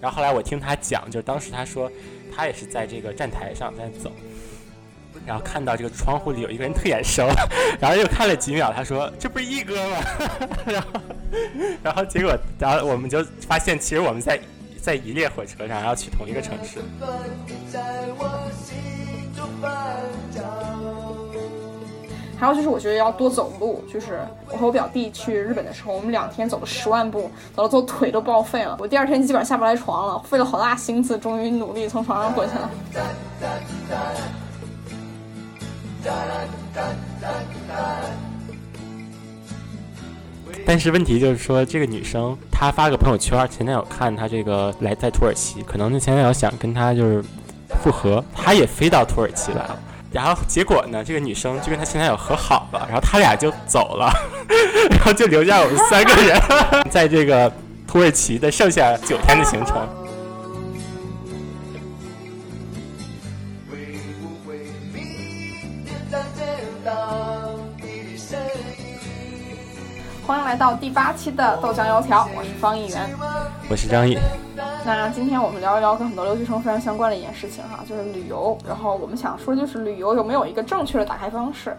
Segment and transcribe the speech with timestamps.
[0.00, 1.92] 然后后来我听他讲，就是当时他说，
[2.34, 4.10] 他也是在这个站台上在走，
[5.26, 7.28] 然后看到这个窗户里有一个人特眼熟，
[7.78, 9.96] 然后又看了几秒，他说这不是一哥吗？
[10.64, 10.88] 然后，
[11.82, 14.40] 然后结果，然后我们就发现，其实我们在
[14.80, 16.80] 在一列火车上，要去同一个城市。
[22.40, 23.84] 还有就是，我觉得要多走路。
[23.92, 24.18] 就是
[24.50, 28.78] 我和我表弟去日本的时候，我们两天走了十万步，走到最后腿都报废了。
[28.80, 32.66] 我第二天基本上下不来床了，费了好大心思，终于努力从床上滚下来。
[40.64, 47.22] 但是问题就是说，这个女生她发个朋友圈，前男友看她这个来在土耳其，可能那前男友想跟她就是
[47.82, 49.78] 复合，她也飞到土耳其来了。
[50.12, 51.04] 然后结果呢？
[51.04, 54.12] 这个女生就跟她前男友和好了，然后他俩就走了，
[54.90, 56.40] 然后就留下我们三个人
[56.90, 57.52] 在这个
[57.86, 59.76] 土耳其的剩下九天的行程。
[70.30, 73.10] 欢迎来到第八期的豆浆油条，我是方议员，
[73.68, 74.16] 我是张毅。
[74.86, 78.56] 那今天我们聊一聊跟很多留学生非常相关的一件事情哈，就是旅游。
[78.64, 81.76] 然后我们想说，就是旅游有没有一个正确的打开方式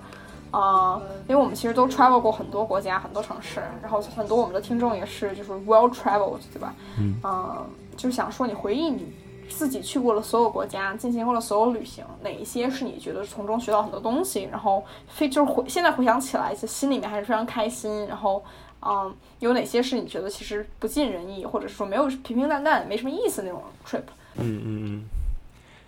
[0.52, 1.02] 啊？
[1.30, 6.74] 因为我们其实都 travel 过很多国家、很多城市，然后很多我们的听众也是就是 well traveled，对吧？
[7.00, 7.16] 嗯。
[7.96, 9.14] 就是想说，你回忆你
[9.52, 18.44] 自己去过了所有国家，进行过了所有旅行，哪一些是你觉得从中学到很多东西，然后非就是回现在回想起来，就心里面还是非常开心，然后。
[18.84, 24.02] 嗯，有哪些是你觉得其实不尽人意，或者是说没有平平淡淡、没什么意思那种 trip？
[24.38, 25.04] 嗯嗯嗯。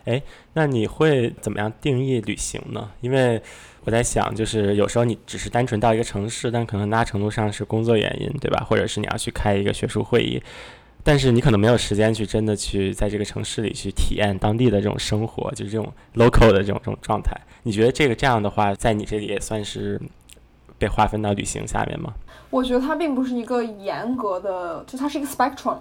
[0.06, 0.22] 哎，
[0.54, 2.92] 那你会怎么样定义旅行呢？
[3.02, 3.42] 因为
[3.84, 8.64] 我在想，就是有时候你只是单纯到一个城市，但可能很大程度上是工作原因，对吧？
[8.64, 10.40] 或者是你要去开一个学术会议，
[11.04, 17.36] 但是你可能没有时间去真的去在这个城市里去体验当地的这种生活，就是这种 local 的这种这种状态。
[17.64, 20.02] 你觉得这个这样的话，在你这里也算是
[20.78, 22.14] 被划分到旅行下面吗？
[22.50, 25.78] 我觉得它并不是一个严格的，就它是一个 spectrum，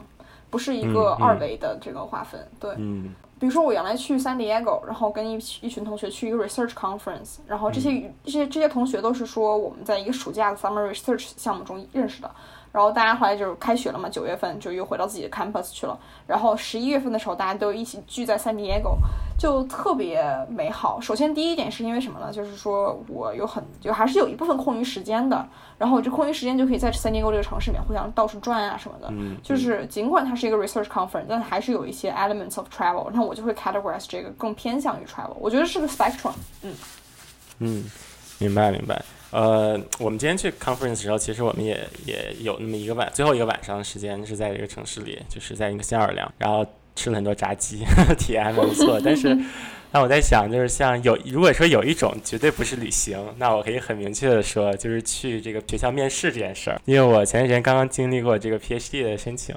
[0.51, 2.41] 不是一个二维的这个划分。
[2.59, 12.31] 对，嗯，比如说我原来去 San Diego，然后跟一一群同学去一个 research conference，然后这些这些这些同学都是说我们在一个暑假的 summer research 项目中认识的。
[12.73, 15.99] 然后大家后来就是开学了嘛，九月份就又回到自己的 campus 去了。
[16.27, 18.97] 然后十一月份的时候，大家都一起聚在 San Diego，
[19.39, 20.99] 就特别美好。
[20.99, 22.33] 首先第一点是因为什么呢？
[22.33, 25.47] 就是说我有很就还是有一部分空余时间的。
[25.77, 29.09] 然后这空余时间就可以在 San Diego 这个城市里面互相到处转啊什么的。
[29.11, 29.37] 嗯。
[29.43, 33.09] 就是尽管它是一个 research conference，但还是有一些 elements of travel。
[33.11, 35.35] 然后我就会 categorize 这个更偏向于 travel。
[35.39, 36.33] 我觉得是个 spectrum。
[36.63, 36.75] 嗯。
[37.59, 37.85] 嗯，
[38.39, 39.03] 明白明白。
[39.33, 47.83] 呃，我们今天去 conference 的时候，其实我们也也有那么一个晚，最后一个晚上的时间是在这个城市里，就是在一个新奥尔良，然后吃了很多炸鸡，
[48.19, 49.01] 体验还蛮不错。
[49.03, 49.35] 但是，
[49.91, 56.79] 那我在想，就是像有如果说有一种绝对不是旅行，那我可以很明确的说，就是去这个学校面试这件事儿。
[56.85, 59.55] 因为我前段时间刚刚经历过这个 PhD 的申请。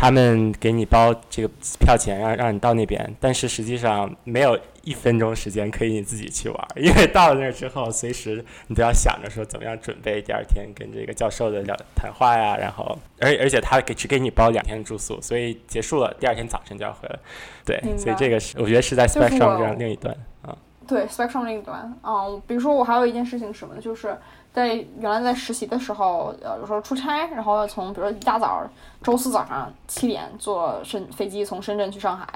[0.00, 1.50] 他们给你包这个
[1.80, 17.18] 票钱，让让你到那边，但是实际上没有一分钟时间可以你自己去玩，因为到了那儿之后，随时你都要想着说怎么样准备第二天跟这个教授的聊谈话呀，然后而而且他给只给你包两天住宿，所以结束了第二天早晨就要回来，
[17.64, 24.16] 对，所以这个是我觉得是在 spectrum 这样另一端啊，对 spectrum 另一端，嗯，比如说我还有一件事情什么呢，就是。
[24.58, 28.68] 在原来在实习的时候，呃，有时候出差，然后要从比如说一大早，
[29.04, 32.26] 周四早上七点坐深飞机从深圳去上海，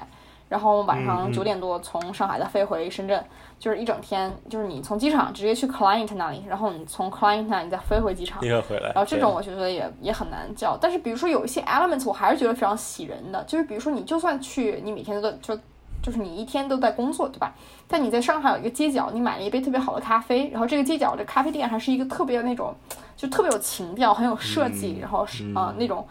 [0.48, 3.24] 然后晚上九点多从上海再飞回深圳，
[3.58, 8.92] 就是一整天，就是你从机场直接去 client 那里，然后你从 client 那里再飞回机场，回来。
[8.94, 15.58] 然后这种我觉得也也很难叫，但是比如说有一些 elements 我还是觉得非常喜人的，就是比如说你就算去，你每天都就。
[16.02, 17.54] 就是你一天都在工作，对吧？
[17.86, 22.74] 但你在上海有一个街角，你买了一杯特别好的咖啡，然后这个街角这咖啡店还是一个特别那种，
[23.16, 26.06] 就特别有情调，很有设计，然后是啊那种，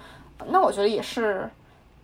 [0.48, 1.50] 那我觉得也是，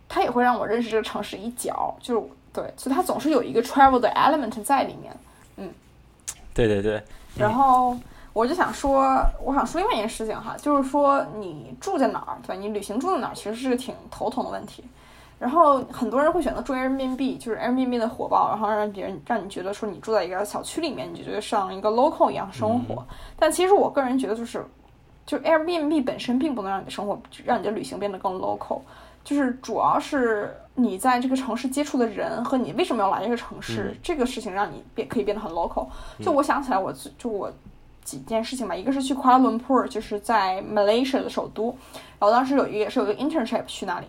[0.08, 5.16] 它也会让我认识这个城市一角，就是对，所以它总是有一个 travel 的 element 在里面，
[5.56, 5.72] 嗯，
[6.52, 7.02] 对对对。
[7.36, 7.96] 然后
[8.32, 14.84] 我就想说，我想说另外一件事情哈，就是说你住在哪儿，对你旅行住在哪儿，其实是个挺头疼的问题。
[15.38, 23.04] 然后很多人会选择住 Airbnb，就是 Airbnb 的火爆，然后让别人让你觉得说你住在一个小区里面，你就觉得像一个 local 一样生活。
[23.38, 24.64] 但其实我个人觉得，就是
[25.24, 28.80] 就 Airbnb 本身并不能让你的生活，让你的旅行变得更 local。
[29.22, 35.86] 就是主要是你在这个城市接触的人和你为什么要来这个城市，这个事情让你变可以变得很 local。
[36.20, 37.52] 就我想起来，我就我。
[38.04, 41.76] 几件事情吧，一个是去库拉伦布尔，就是在 Malaysia 的首都，
[42.18, 44.06] 然后当时有一个也是有一个 internship 去那里，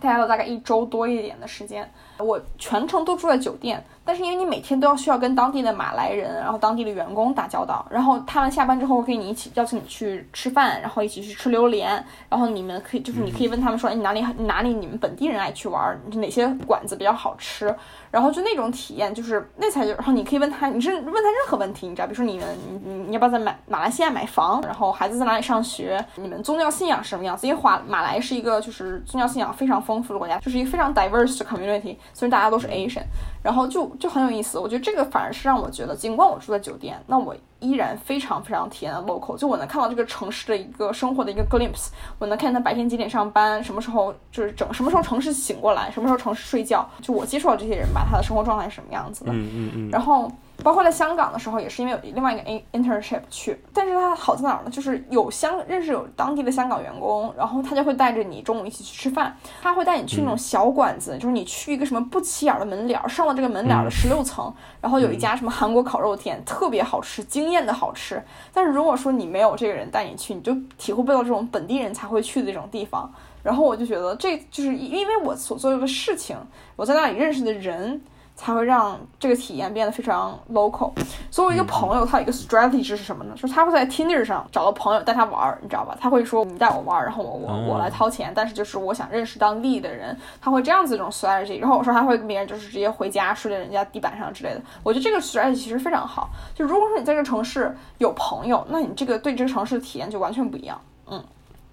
[0.00, 3.82] 大概了大概一周多一点的时间，我全程都住在酒店。
[4.04, 17.74] 但是因为你每天都要需要跟当地的马来人，然后当地的员工打交道，然后他们下班之后会跟你一起邀请你去吃饭，然后一起去吃榴莲，然后你们可以就是你可以问他们说，哎，你哪里哪里你们本地人爱去玩，哪些馆子比较好吃，
[18.10, 22.46] 然后就那种体验就是那才就，然后你可以问他，你是问他任何问题，你知道，比如说你们
[22.84, 27.46] 你你要不要在马马来西亚买房，然后孩子在哪里上学，你们宗教信仰是什么样子？
[27.46, 33.02] 因为华马来是一个就是宗教信仰非常丰富的国家，就是一个非常 diverse 的 community，虽然大家都是 Asian，
[33.42, 33.88] 然后就。
[33.98, 39.36] 就很有意思，我觉得这个反而是让我觉得，尽管我住在酒店，那我依然非常非常体验 local。
[39.36, 41.88] 就我能看到这个城市的一个生活的一个 glimpse，
[42.18, 49.32] 我能看他白天几点上班，什么时候就是整什么时候城市醒过来，什么时候城市睡觉，就我接触到这些人吧，他的生活状态是什么样子的。
[49.32, 49.90] 嗯嗯嗯。
[49.90, 50.30] 然后。
[50.64, 54.70] 包括在香港的时候，也是因为有另外一个 internship 去，但是它好在哪儿呢？
[54.70, 68.20] 就是有香认识有当地的香港员工，然后他就会带着你中午一起去吃饭，他会带你去那种小馆子，就是你去一个什么不起眼的门脸儿，上了这个门脸儿的十六层，然后有一家什么韩国烤肉店，特别好吃，惊艳的好吃。
[68.52, 73.08] 但是如果说你没有这个人带你去，你就体会不到这种本地人才会去的这种地方。
[73.44, 76.36] 然后我就觉得这就是因为我所做的事情，
[76.74, 78.02] 我在那里认识的人。
[78.38, 80.92] 才会让这个体验变得非常 local。
[81.28, 83.32] 所以，我一个朋友，他有一个 strategy 是什么呢？
[83.34, 85.98] 就是他会在 Tinder 上找到朋友带他玩儿，你知道吧？
[86.00, 88.32] 他会说你带我玩儿，然后我我我来掏钱。
[88.32, 91.58] 但是就是我想认识当地的人，他会这样子一种 strategy。
[91.58, 94.62] 然后我说他会跟别人就是直接回家睡在人家地板上之类的。
[94.84, 96.30] 我觉得这个 strategy 其实非常好。
[96.54, 100.80] 就如果说你在这个城市有朋友，那你这个对这个城市的体验就完全不一样。
[101.10, 101.24] 嗯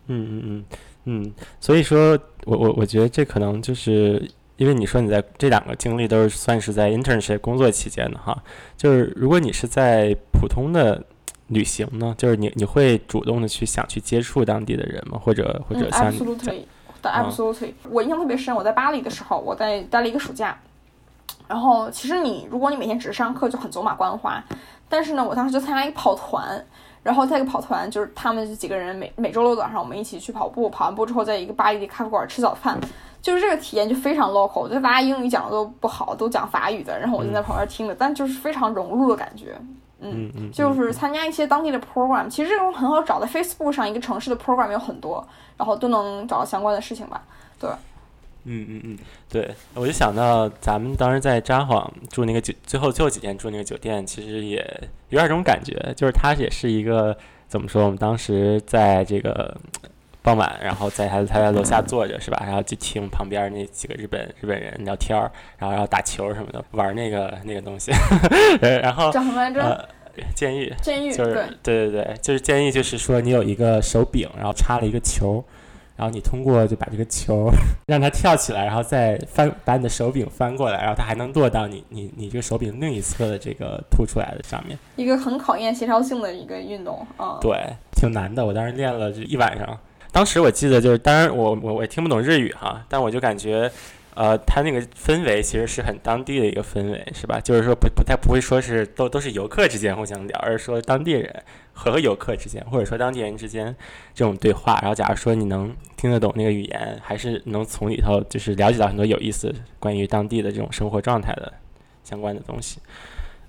[0.08, 0.66] 嗯嗯嗯
[1.04, 1.34] 嗯。
[1.60, 4.28] 所以说我我我觉得这可能就是。
[4.58, 8.42] 因为你说你在这两个经历都是算是在 internship 工作期间的哈，
[8.78, 11.04] 就是如果你是在普通的
[11.48, 15.20] 旅行呢，就是你你会主动的去想去接触当地的人吗？
[15.22, 20.58] 或者或者像 absolutely，absolutely，我印象特别深，我在巴黎的时候，我在待了一个暑假，
[21.48, 24.44] 然后其实你如果你每天只是上课就很走马观花，
[24.88, 26.66] 但是呢，我当时就参加一个跑团，
[27.04, 32.80] 然后在一个跑团就是他们几个人每每周六早上我们一起去跑步，跑完步之后在一个巴黎的咖啡馆吃早饭。
[33.26, 39.56] 就是这个体验就非常 local，就大家英语讲的都不好，都讲法语的，然后我就在旁边听着，但就是非常融入的感觉。
[40.00, 45.28] 嗯嗯，就是参加一些当地的 program，其实这种很好找，在 Facebook 上一个城市的 program 有很多，
[45.58, 47.24] 然后都能找到相关的事情吧。
[47.60, 47.68] 对。
[48.44, 54.58] 嗯嗯嗯，对，我就想到咱们当时在札幌住那个酒，最后最后几天住那个酒店，其实也
[55.10, 57.18] 有点这种感觉，就是它也是一个
[57.48, 57.86] 怎么说？
[57.86, 59.58] 我们当时在这个。
[60.26, 62.42] 傍晚，然后在他他在楼下坐着是吧？
[62.44, 67.92] 然后就听旁边那几个日本日本人聊天儿，然后然后打球什么的，玩那个那个东西。
[68.60, 69.88] 然后叫什么来着？
[70.34, 70.74] 监狱。
[70.82, 71.14] 监狱。
[71.14, 75.44] 就是对对对，就是监狱，就是说你有一个手柄，然后插了一个球，
[75.96, 77.52] 然后你通过就把这个球
[77.86, 84.76] 让它跳起来，然后再翻把你的手柄翻过来，然后它还能落到你你你这个手柄另一侧的这个凸出来的上面。
[84.96, 87.38] 一个很考验协调性的一个运动啊。
[87.40, 87.62] 对，
[87.92, 89.78] 挺难的，我当时练了就一晚上。
[90.16, 93.70] 当时我记得就是，当然我我我也听不懂日语哈，但我就感觉，
[94.14, 97.38] 呃，它那个氛围其实是很当地的一个氛围，是吧？
[97.38, 103.76] 就是说不不太不会说是都都是游客之间互相聊，而是说当地人和游客之间，或者说当地人之间
[104.14, 104.80] 这种对话。
[104.82, 111.52] 然后假如说你能听得懂那个语言，还是能从里头就是了解到很多有意思关于当地的这种生活状态的
[112.06, 112.80] 相关的东西。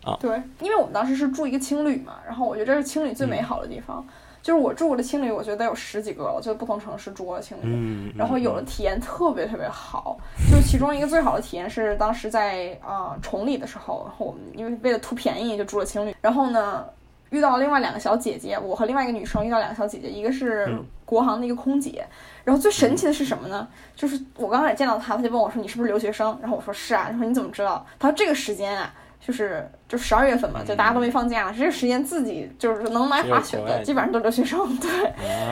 [0.02, 4.05] 啊，对，因为我们当时是住一个青旅嘛，然后我觉得这是青旅最美好的地方。
[4.47, 10.17] 就是我住过的青旅，我觉得有十几个了，就不同城市住过的青旅，然后有的体验特别特别好。
[10.49, 16.87] 就其中一个最好的体验是当时在啊崇礼的时候，然后我们因为为了图便宜就住了青旅，然后呢
[17.31, 22.07] 遇到了另外两个小姐姐，我和另外一个女生遇到两个小姐姐，一个是国航的一个空姐，
[22.45, 23.67] 然后最神奇的是什么呢？
[23.97, 26.38] 就是我刚开始见到她，她就问我说你是不是留学生？
[26.41, 27.85] 然后我说是啊，她说你怎么知道？
[27.99, 28.95] 她说这个时间啊。
[29.19, 34.59] 就是就十二月份嘛，就大家都没放假，这个时间自己就是能来滑雪的，基本上都是留学生。
[34.78, 34.90] 对，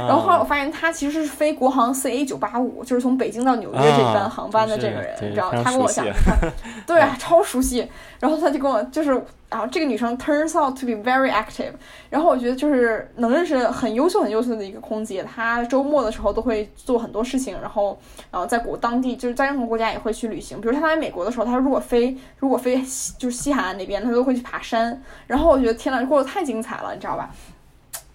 [0.07, 5.51] 然后后来我发现他其实是飞国航 CA 九八五，就是从北京到纽约这班航班的这个人，你知道？
[5.63, 6.05] 他跟我讲，
[6.87, 7.89] 对，超熟悉。
[8.19, 9.23] 然后他就跟我就是。
[9.51, 11.71] 然后这个女生 turns out to be very active，
[12.11, 17.97] 然后我觉得就是能认识很优秀很优秀的一个空姐，她周末的时候都会做很多事情，然后
[18.33, 22.83] 然后在国当地就是在任何国家也会去旅行，比如她来美国的时候，她如果飞如果飞
[23.17, 27.31] 就是西海岸那边，她都会去爬山，然后我觉得天呐，过得太精彩了，你知道吧？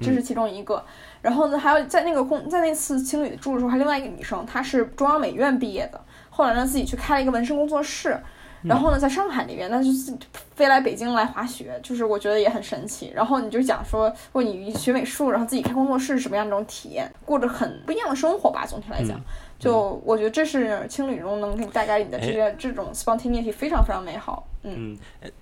[0.01, 0.83] 这是其中一个，
[1.21, 8.17] 然后呢，还有在那个空在那次青旅住的时候，还另外一个女生，她是中央美院毕业的，后来呢自己去开了一个纹身工作室。
[8.61, 10.13] 然后呢，在上海那边，那就是
[10.53, 13.09] 飞来北京来滑雪，就是我觉得也很神奇。
[13.15, 18.65] 然后你就讲说，或你学美术，然后自己开工作室什么样一种体验，过着很不一样的生活吧。
[18.65, 19.17] 总体来讲，
[19.59, 24.47] 就我觉得这是青旅中能给你带给你的这些这种 spontaneity 非常非常美好。
[24.63, 24.97] 嗯，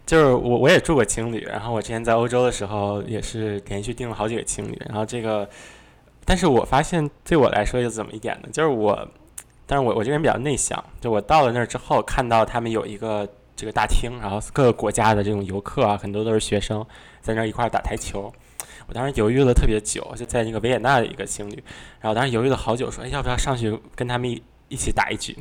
[0.05, 5.47] 就是我我也住过青旅，然后我之前在欧洲的时候也是连续订了好几个青旅，然后这个，
[6.25, 8.49] 但是我发现对我来说又怎么一点呢？
[8.51, 9.07] 就是我。
[9.69, 16.85] 但是我我这个人比较内向，就我到了那儿之后，看到他们有一个这个大厅，然后各个国家的这种游客啊，很多都是学生，
[17.19, 18.31] 在那儿一块儿打台球。
[18.87, 21.63] 我当时犹豫了特别久，就在那个维也纳的一个情侣，
[22.01, 24.41] 然后当时犹豫了好久，说哎要不要上去跟他们一。
[24.69, 25.33] 一起打一局，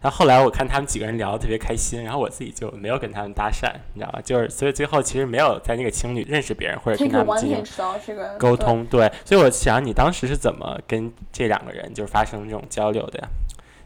[0.00, 4.18] 但后来我看他们几个人聊得特别开心，然后我自己就没有跟他们搭讪，你知道吧？
[4.24, 7.62] 就是所以最后其实没有在那个情侣认识别人或者跟他们进行
[8.38, 8.82] 沟通。
[8.86, 13.28] 对，所以我想你当时是怎么跟这两个人就是发生这种交流的呀？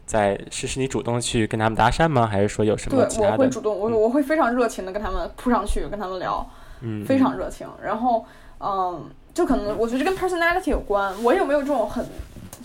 [0.05, 2.25] 在是是你主动去跟他们搭讪吗？
[2.25, 3.33] 还是说有什么其他的？
[3.33, 7.67] 我会主动，我我会非常热情的跟他们扑上去跟他们聊，嗯，非常热情。
[7.83, 8.25] 然后
[8.65, 9.03] 嗯，
[9.33, 11.13] 就可能我觉得这跟 personality 有关。
[11.23, 12.03] 我有没有这种很？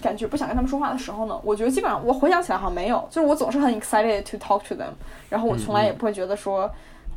[0.02, 4.88] 感觉不想跟他们说话的时候呢，我觉得基本上我回想起来好像没有，就是我总是很 excited to talk to them，
[5.28, 6.70] 然后我从来也不会觉得说，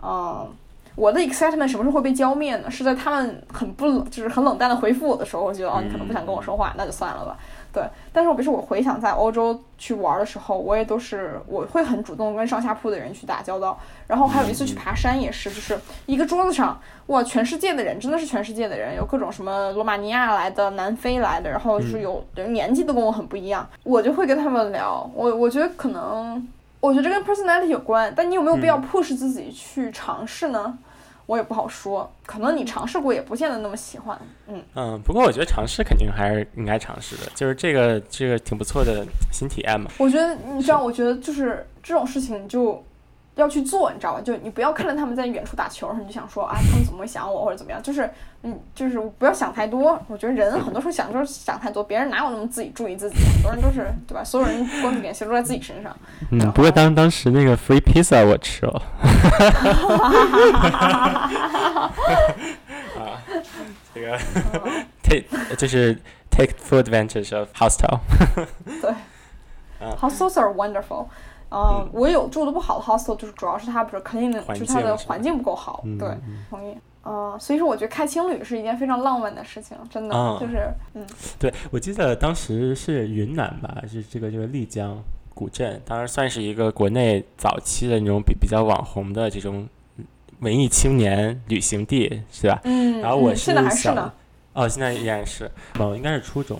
[0.03, 0.45] 嗯，
[0.93, 2.69] 我的 excitement 什么时候会被浇灭呢？
[2.69, 7.37] 是在他们很不冷，就是很冷淡的回复我的时候，我觉得哦，你可能不想跟我说话，那就算了吧。
[7.73, 13.79] 对，但是我比如说我回想在欧洲去玩的时候，我也都是我会很主动跟上下铺的人去打交道。
[14.07, 25.09] 然后还有一次去爬山也是，就是一个桌子上，哇，全世界的人，真的是全世界的人，有各种什么罗马尼亚来的、南非来的，然后就是有年纪都跟我很不一样，我就会跟他们聊。
[25.15, 26.47] 我我觉得可能，
[26.79, 30.77] 我觉得这跟 personality 有关，但你有没有必要 push 自己去尝试呢？
[31.25, 35.01] 我也不好说，可能你尝试过也不见得那么喜欢，嗯嗯。
[35.01, 39.89] 不过我觉得尝试肯定还是应该尝试的，就是这个这个挺不错的新体验嘛。
[39.97, 42.83] 我觉得你知道，我觉得就是这种事情就。
[43.35, 44.21] 要去做，你知道吧？
[44.21, 47.81] 就你不要看着他们在远处打球，你就想说啊，他们怎么会想我或者怎么样？
[47.81, 48.09] 就是，
[48.43, 49.99] 嗯，就是不要想太多。
[50.07, 53.15] 我觉得人很多时候想就是想太多，别人哪有那么自己注意自己？
[53.35, 54.23] 很多人都是对吧？
[54.23, 55.95] 所有人关注点其实都在自己身上。
[56.31, 58.81] 嗯，不过当当时那个 free pizza 我吃了。
[62.93, 63.17] 啊，
[63.95, 64.19] 这个
[65.01, 65.97] take 就是
[66.29, 67.99] take full advantage of hostel。
[68.81, 68.93] 对
[69.99, 71.07] ，hostels are wonderful。
[71.53, 75.83] 嗯，我有住的不好的 hostel，就是主要是它不是 clean，就是它的环境不够好。
[75.99, 76.17] 对，
[76.49, 76.75] 同意。
[77.05, 81.05] 嗯，所以说我觉得开青旅是一件非常浪漫的事情，真的就是嗯。
[81.37, 84.97] 对，我记得当时是云南吧，是这个这个丽江
[85.35, 89.67] 古镇，当然算是一个国内早期的那种比比较网红的这种
[90.39, 92.61] 文艺青年旅行地，是吧？
[92.63, 93.01] 嗯。
[93.01, 94.11] 然后我是现在还是呢？
[94.53, 95.51] 哦，现在依然是。
[95.79, 96.57] 哦，应该是初中，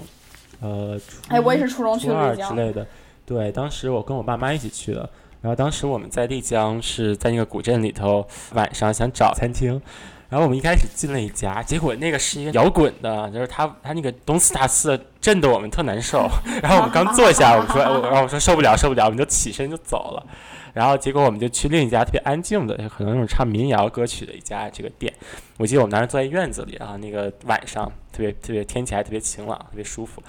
[0.60, 2.86] 呃，哎，我也是初中去的丽江之类的。
[3.26, 5.10] 对，当时我跟我爸妈一起去的，
[5.42, 9.82] 然后当时我们在丽江是在那个古镇里头，晚上想找餐厅，
[10.30, 16.28] 然后我们一开始进了一家，结果那个是一个摇滚的，就是他他那个东四大四震得我们特难受，
[16.62, 20.26] 然后我们刚坐下，我们说，然后我说受不了受不了，我们就起身就走了，
[20.74, 25.14] 然后结果我们就去另一家特别安静的，可能那种唱民谣歌曲的一家这个店，
[25.58, 30.22] 我记得我们当时坐在院子里，然后那个晚上特别特别天气还特别晴朗，特别舒服。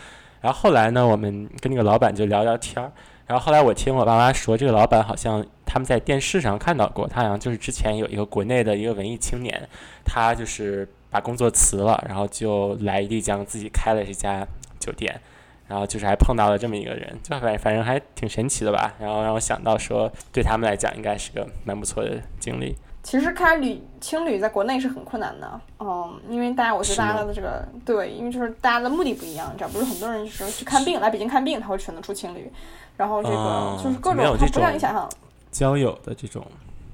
[0.45, 2.93] 然后后来呢，我们跟那个老板就聊聊天儿。
[3.27, 9.67] 然后后来我听我爸妈说，这个老板好像他们在电视上看到过，他好像就是之前有一个国内的一个文艺青年，
[10.05, 14.47] 他就是把工作辞了，然后就来丽江自己开了这家
[14.79, 15.19] 酒店，
[15.67, 18.93] 然后就是还碰到了这么一个人，就反反正还挺神奇的吧。
[19.01, 22.77] 然后让我想到说，对他们来讲应该是个蛮不错的经历。
[23.05, 32.51] 其实开旅青旅在国内是很困难的，嗯，因为大家我觉得大家的这个对，因为就是大家的目的不一样，你知道，不是很多人就是去看病来北京看病，他会选择出青旅，
[32.97, 34.93] 然后这个就是各种，他不像你想。
[34.93, 35.09] 象
[35.53, 36.45] 交友的这种，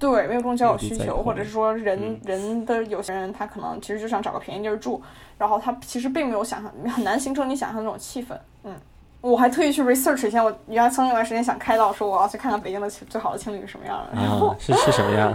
[0.00, 5.00] 对，没有这种交友需求，或者是说人人的有些人他可能其实就想找个便宜地儿住，
[5.38, 8.74] 然后他其实并没有想象很难形成你想象那种气氛，嗯，
[9.20, 15.32] 我还特意去 research 一下，我原来曾经有段时间想开到说我要去看看北京的最好的青旅是什么样的，然后是是什么样？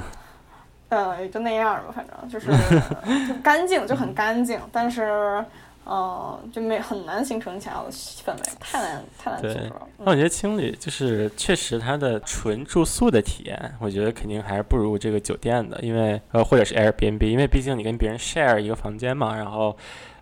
[0.96, 2.48] 呃，也就那样吧，反正就是
[3.28, 5.44] 就干净，就很干净，但是，
[5.86, 9.88] 嗯，就没很难形成你想要的氛围，太难太难形成了。
[9.98, 19.36] 那我觉得青旅就是确实它的纯住宿的体验，我觉得肯定还是不如这个酒店的，因为呃或者是 Airbnb，因为毕竟你跟别人 share 一个房间嘛。
[19.36, 19.76] 然后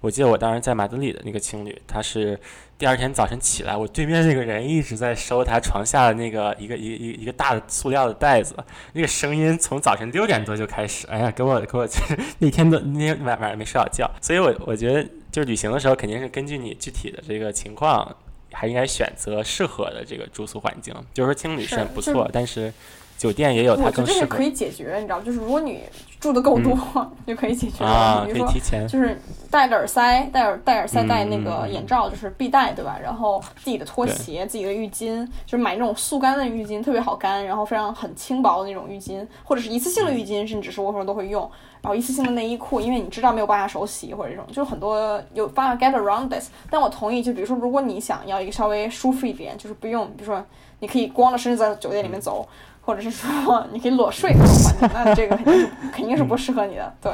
[0.03, 2.37] 我记得我当时在马德里的那个青旅，他是。
[2.75, 8.53] 第二天早晨起来，我对面那个人一直在收他床下的那个一个一一一个大的塑料的袋子，
[8.91, 11.87] 那个声音从早晨六点多就开始，哎呀，给我给我
[12.39, 18.13] 那天的那天晚晚上没睡好觉，所以我我觉得就是旅行的时候肯定是根据你具体的这个情况，
[18.51, 20.93] 还应该选择适合的这个住宿环境。
[21.13, 22.73] 就是说青旅是很不错，但是
[23.23, 25.79] 酒店也有它我觉得这更适合个可以解决，你知道吗，就是如果你
[26.19, 26.77] 住的够多，
[27.25, 27.85] 就可以解决
[28.25, 28.85] 比如说可以提前。
[28.85, 29.17] 就是
[29.49, 32.99] 戴着耳塞，戴耳戴耳塞，嗯戴那个眼罩，就是必带，对吧？
[33.01, 41.49] 然后自己的拖鞋，自己的浴巾，就是买那种速干的浴巾，特别好干，然后非常很轻薄的那种浴巾，或者是一次性的浴巾，甚至是我有时候都会用。
[41.81, 46.49] 然后一次性的内衣裤，因为你知道没有办法手洗或者这种，就是很多有办法 get around this。
[46.69, 50.43] 但我同意，就比如说，如果你想要一个稍微舒服一点，就是不用，比如说
[50.79, 52.47] 你可以光着身子在酒店里面走，
[52.83, 57.11] 或者是说你可以裸睡这种环境，那这个肯定是肯定是不适合你的，对。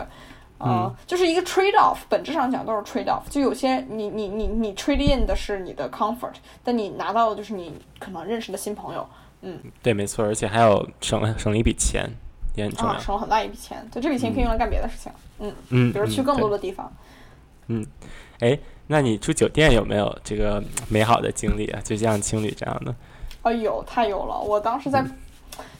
[0.61, 3.21] 嗯，就是一个 trade off，本质上讲都是 trade off。
[3.29, 9.07] 就有些你你你你 trade in 的是你的 comfort，但你拿到的就是你可能认识的新朋友，
[9.41, 12.09] 嗯对，没错，而且还有省了省了一笔钱，
[12.55, 12.93] 也很重要。
[12.93, 13.87] 啊，省了很大一笔钱。
[13.89, 15.09] 对，这笔钱可以用来干别的事情，
[15.39, 16.91] 嗯，嗯，比如去更多的地方。
[17.67, 17.85] 嗯
[18.41, 21.79] 哎，那你住酒店有没有这个美好的经历啊？
[21.81, 22.93] 就像情侣这样的？
[23.43, 24.37] 哎呦，太有了！
[24.37, 25.05] 我当时在，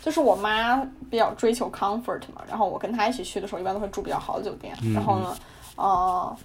[0.02, 0.78] 就是我妈
[1.10, 4.74] 比较追求 comfort 嘛，然后我跟她一起去的时候，一般都会住比较好的酒店。
[4.94, 5.38] 然后呢，
[5.76, 6.38] 呃，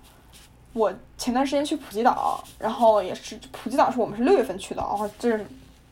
[0.73, 5.47] 我前段时间去普吉岛，然后也是普吉岛是我们是六月份去的，然后就是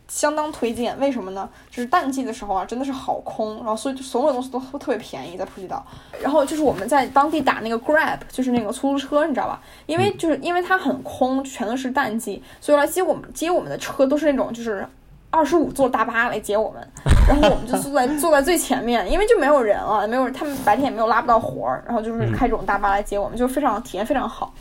[0.08, 0.98] 相当推荐。
[0.98, 1.48] 为什么呢？
[1.70, 5.86] 就是淡季的时候啊，真的是好空，然后所以所有东西都都特别便宜在普吉岛。
[6.20, 9.62] 然后就是我们在当地打那个 Grab，就是那个出租车，你知道吧？
[9.86, 14.86] 因为就是因为它很空，全都是淡季，所以来接我们接我们的车都是那种就是
[15.32, 16.86] 二十五座大巴来接我们，
[17.26, 24.52] 然后我们就坐在 坐在最前面，因为就没有人了，没有他们白天也没有拉不到活儿，然后就是开这种大巴来接我们，就非常体验非常好。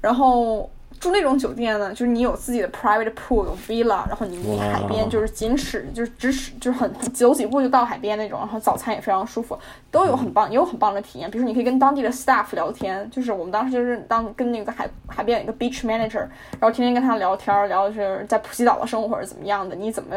[0.00, 0.70] 然后
[1.00, 9.58] 住那种酒店呢，就是你有自己的 private pool，有 villa，然后你离海边就是仅尺就是咫尺就是很走几步就到海边那种，然后早餐也非常舒服，
[9.90, 11.30] 都有很棒也有很棒的体验。
[11.30, 20.14] 比如说你可以跟当地的 staff 聊天，就是我们当时就是当跟那个海海边有一个 beach manager，然后天天跟他聊天，聊的是在普吉岛的生活是怎么样的，你怎么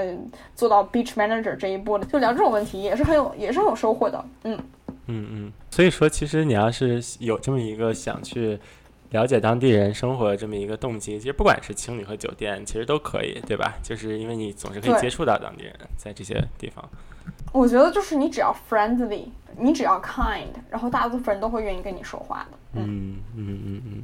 [0.53, 4.59] 做到 beach manager 这一步的，就聊这种问题也是很有也是很有收获的，嗯。
[5.07, 5.53] 嗯嗯。
[5.71, 8.59] 所以说，其实你要是有这么一个想去
[9.13, 13.75] 了解当地人生活的这么一个动机，其实不管是情侣和酒店，其实都可以，对吧？
[13.83, 16.83] 就是因为你总是可以接触到当地人，在这些地方。
[17.51, 22.57] 我觉得就是你只要 friendly，你只要 kind，然后大部分人都会愿意跟你说话的。
[22.81, 23.81] 嗯嗯嗯嗯。
[23.85, 24.03] 嗯，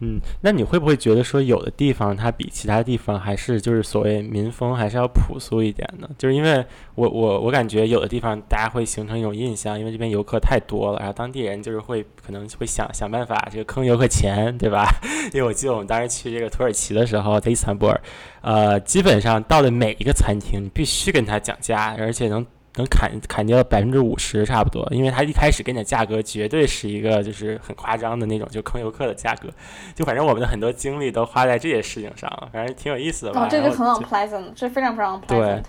[0.00, 6.08] 嗯那你会不会觉得说，有的地方它比其他地方还是就是所谓民风还是要朴素一点呢？
[6.18, 14.86] 就是因为我我我感觉有的地方大家会形成一种印象，因为这边游客太多了，然后当地人就是会可能会想想办法这个坑游客钱，对吧？
[15.32, 18.00] 因为我记得我们当时去这个土耳其的时候，在伊斯坦布尔，
[18.42, 22.44] 呃，基本上到的每一个餐厅，你必须跟他讲价，而且能
[22.76, 29.48] 能砍砍掉百分之五十差不多，因为他一开始给你的价格绝对是一个就是很夸张的那种，就坑游客的价格。
[29.94, 33.44] 就反正我们的很多精力都花在这些事情上了，反正挺有意思的吧。
[33.44, 35.26] 哦，这个很 unpleasant，这非常非常 unpleasant。
[35.26, 35.62] 对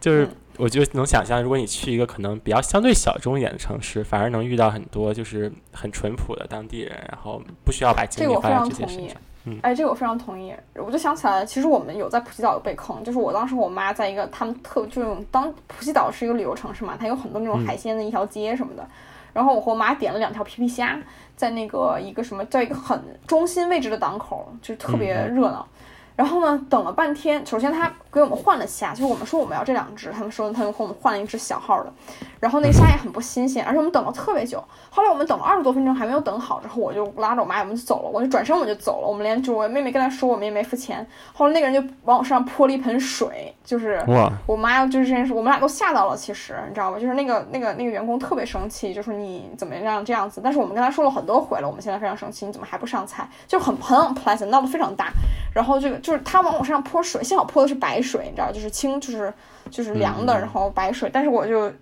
[0.00, 9.16] 就是嗯我就能想象，如果你去一个可能比较相对小众一点的城市，反而能遇到很多就是很淳朴的当地人，然后不需要把精力花在这些事情上。。
[9.44, 10.54] 嗯哎，这个我非常同意。
[10.74, 18.86] 我就想起来，其实我们有在普吉岛有被坑，就是我当时我妈在一个他们特就是当普吉岛是一个旅游城市嘛，它有很多那种嗯海鲜的一条街什么的。
[19.32, 20.98] 然后我和我妈点了两条皮皮虾，
[21.36, 25.66] 在那个一个什么，在一个很中心位置的档口，就是特别嗯热闹。
[26.14, 31.92] 然后呢，等了半天，首先他给我们换了虾，就是我们说我们要这两只，他们说他们给我们换了一只小号的，
[32.38, 34.62] 然后那个虾也很不新鲜，而且我们等了特别久。
[34.90, 41.06] 后来我们等了二十多分钟还没有等好，之后我就拉着我妈我们就走了，我就转身我们就走了，我们连就我妹妹跟她说我们也没付钱。
[41.32, 44.04] 后来那个人就往我身上泼了一盆水，就是，
[44.46, 46.16] 我妈就是这件事，我们俩都吓到了。
[46.16, 46.98] 其实你知道吗？
[46.98, 50.40] 就是那个那个那个员工特别生气，就说你怎么样这样子。
[50.44, 53.26] 但是我们跟他说了很多回了，我们现在非常生气，你怎么还不上菜？
[53.48, 55.10] 就很很 unpleasant，闹得非常大。
[55.54, 59.32] 然后这个就是他往我身上泼水，幸好泼的是白水，你知道，就是清就是
[59.70, 61.08] 就是凉的，嗯然后白水。
[61.12, 61.72] 但是我就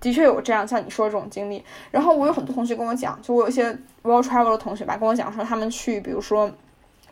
[0.00, 1.64] 的确有这样像你说的这种经历。
[1.90, 3.64] 然后我有很多同学跟我讲，就我有一些
[4.02, 6.50] world travel 的同学吧，跟我讲说他们去，比如说。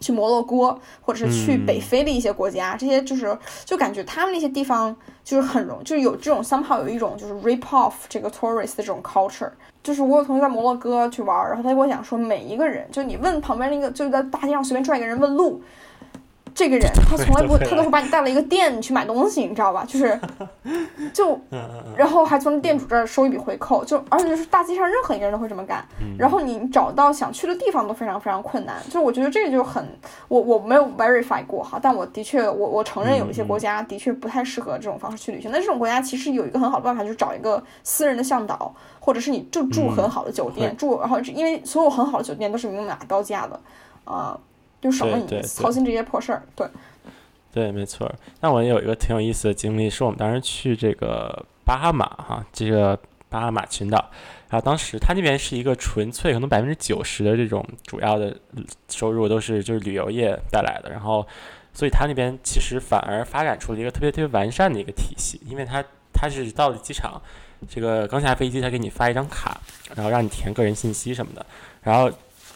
[0.01, 9.51] 去摩洛哥，或者是去嗯北非的一些国家，这些就是就感觉他们那些地方就是很容，就是有这种 somehow 有一种就是 rip off 这个 tourist 的这种 culture。
[9.81, 15.63] 就是我有同学在摩洛哥去玩，然后他跟我讲说，每一个人，就你问旁边那个，就是在大街上随便拽一个人问路，
[16.59, 19.85] 这个人 他从来不，对他都会把你带到一个店去买东西，你知道吧？
[19.87, 20.21] 就是
[21.15, 21.39] 就
[21.97, 25.87] 然后还从店主这儿收一笔回扣，就而且就是大街上任何一个人都会这么干。
[26.19, 29.87] 然后你找到想去的地方都非常非常困难，就我觉得这个就很，
[30.27, 35.53] 我我没有 verify 过哈，但我的确我我承认有一些国家的确不太适合这种方式去旅行。
[35.53, 43.61] 那这种国家其实有一个很好的办法，就是找一个私人的向导，或者是你就住很好的酒店，会住然后因为所有很好的酒店都是明码标价的，
[44.05, 44.37] 啊、
[44.81, 46.43] 就省了你操心这些破事儿。
[46.55, 46.67] 对，
[47.53, 48.09] 对，没错。
[48.41, 53.99] 那我有一个挺有意思的经历，是我们当时去这个巴哈马哈，这个巴哈马群岛，
[54.49, 58.35] 然后当时他那边是一个纯粹可能百分之九十的这种主要的
[58.89, 61.27] 收入都是就是旅游业带来的，然后
[61.73, 67.21] 所以他那边其实反而发展出了一个特别特别完善的一个体系，因为他他是到了机场，
[67.69, 69.61] 这个刚下飞机，他给你发一张卡，
[69.97, 71.45] 然后让你填个人信息什么的，
[71.83, 72.09] 然后。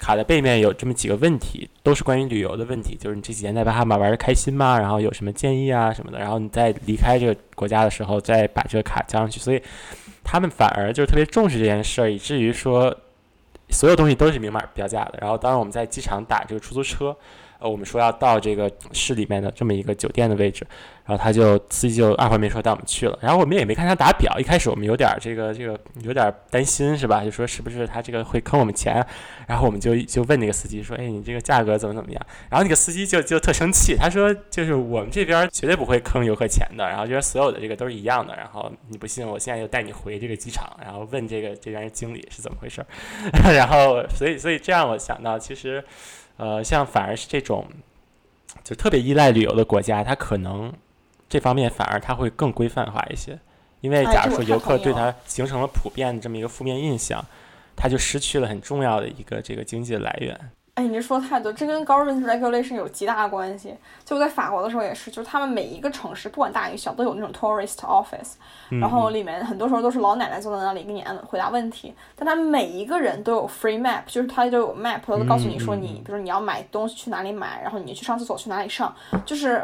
[0.02, 4.76] 卡的背面有这么几个问题，都是关于旅游的问题，就是你这几天在巴哈马玩的开心吗？
[4.76, 9.38] 然后有什么建议啊什么的，然后你在离开这个国家的时候再把这个卡交上去。
[9.38, 9.62] 所以
[10.24, 12.92] 他们反而就是特别重视这件事儿，以至于说
[13.70, 15.18] 所有东西都是明码标价的。
[15.20, 17.16] 然后当时我们在机场打这个出租车，
[17.62, 20.66] 呃，我们说要到这个市里面的这么一个酒店的位置。
[21.04, 27.24] 然后他就司机就二话没说带我们去了，然后我们也没看他打表，一开始我们有点这个这个有点担心是吧？
[27.24, 29.04] 就说是不是他这个会坑我们钱？
[29.48, 38.36] 然后我们就就问那个司机说：“哎，你这个价格怎么怎么样？”然后那个司机就就特生气，他说：“就是我们这边绝对不会坑游客钱的，然后觉得所有的这个都是一样的。
[38.36, 42.80] 然后你不信，我现在就带你回这个机场，然后问这个这边经理是怎么回事。
[43.52, 45.84] 然后所以所以这样我想到，其实
[46.42, 47.64] 呃，像反而是这种
[48.64, 50.72] 就特别依赖旅游的国家，它可能。
[51.28, 53.38] 这方面反而它会更规范化一些，
[53.80, 57.24] 因为假如说游客对它形成了普遍的这么一个负面印象，
[57.74, 60.38] 它就失去了很重要的一个这个经济的来源。
[60.74, 63.76] 哎，你这说太多，这跟 government regulation 有极大的关系。
[64.06, 68.36] 就我在法国的时候也是，就是他们每一个城市不管大与小都有那种 tourist office，
[68.80, 78.94] 然后里面很多时候都是老奶奶坐在那里给你按回答问题，但他每一个人都有 free map，就是他就有 map，都告诉你说你，比如你要买东西去哪里买，然后你去上厕所去哪里上，
[79.26, 79.62] 就是。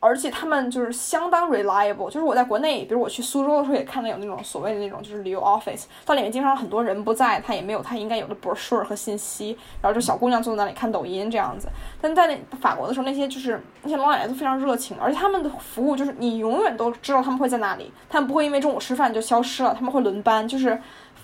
[0.00, 11.68] 而且他们就是相当 reliable，就是我在国内，比如我去苏州的时候也看到有那种所谓的那种就是旅游 office，到里面经常很多人不在，他也没有他应该有的 brochure 和信息，然后就小姑娘坐在那里看抖音这样子。
[12.00, 20.80] 但在那法国的时候，那些就是那些老奶奶都非常热情，而且他们的服务就是你永远都知道他们会在哪里，他们不会因为中午吃饭就消失了，他们会轮班，就是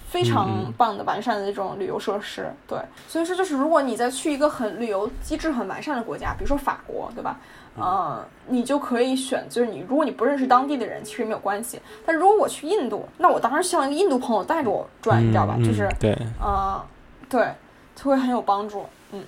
[0.08, 2.52] 非常棒的完善的那种旅游设施。
[2.66, 7.38] 对，所以说就是如果你在去一个很旅游机制很完善的国家，比如说法国，对吧？
[7.76, 11.80] 呃，你就可以选，就是你，如果你不认识当地的人，其实没有关系。
[12.06, 15.56] 但如果我去印度，那我当然希望一个印度朋友带着我转，你知道吧？
[15.58, 16.80] 就是对，呃，
[17.28, 17.48] 对，
[17.96, 18.84] 就会很有帮助。
[19.12, 19.24] 嗯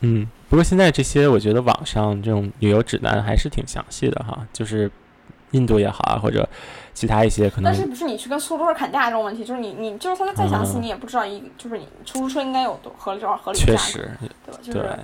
[0.00, 0.26] 嗯。
[0.48, 4.90] 不过现在这些，我觉得网上这种旅游指南还是挺详细的哈，就是
[5.50, 6.48] 印度也好啊，或者
[6.94, 7.64] 其他一些可能。
[7.64, 9.44] 但是不是你去跟出租车砍价这种问题？
[9.44, 14.08] 就是你你就是它再详细，你也不知道一就是你出租车应该有多合理多少合理价格，
[14.46, 14.58] 对吧？
[14.62, 14.98] 就是。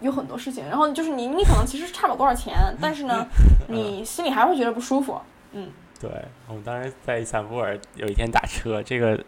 [0.00, 3.26] 有很多事情，然后就是你，你可能其实差不了多少钱， 但是呢，
[3.68, 5.20] 你心里还会觉得不舒服。
[5.52, 5.70] 嗯，
[6.00, 6.10] 对，
[6.48, 9.18] 我们当时在伊斯坦布尔有一天打车，这个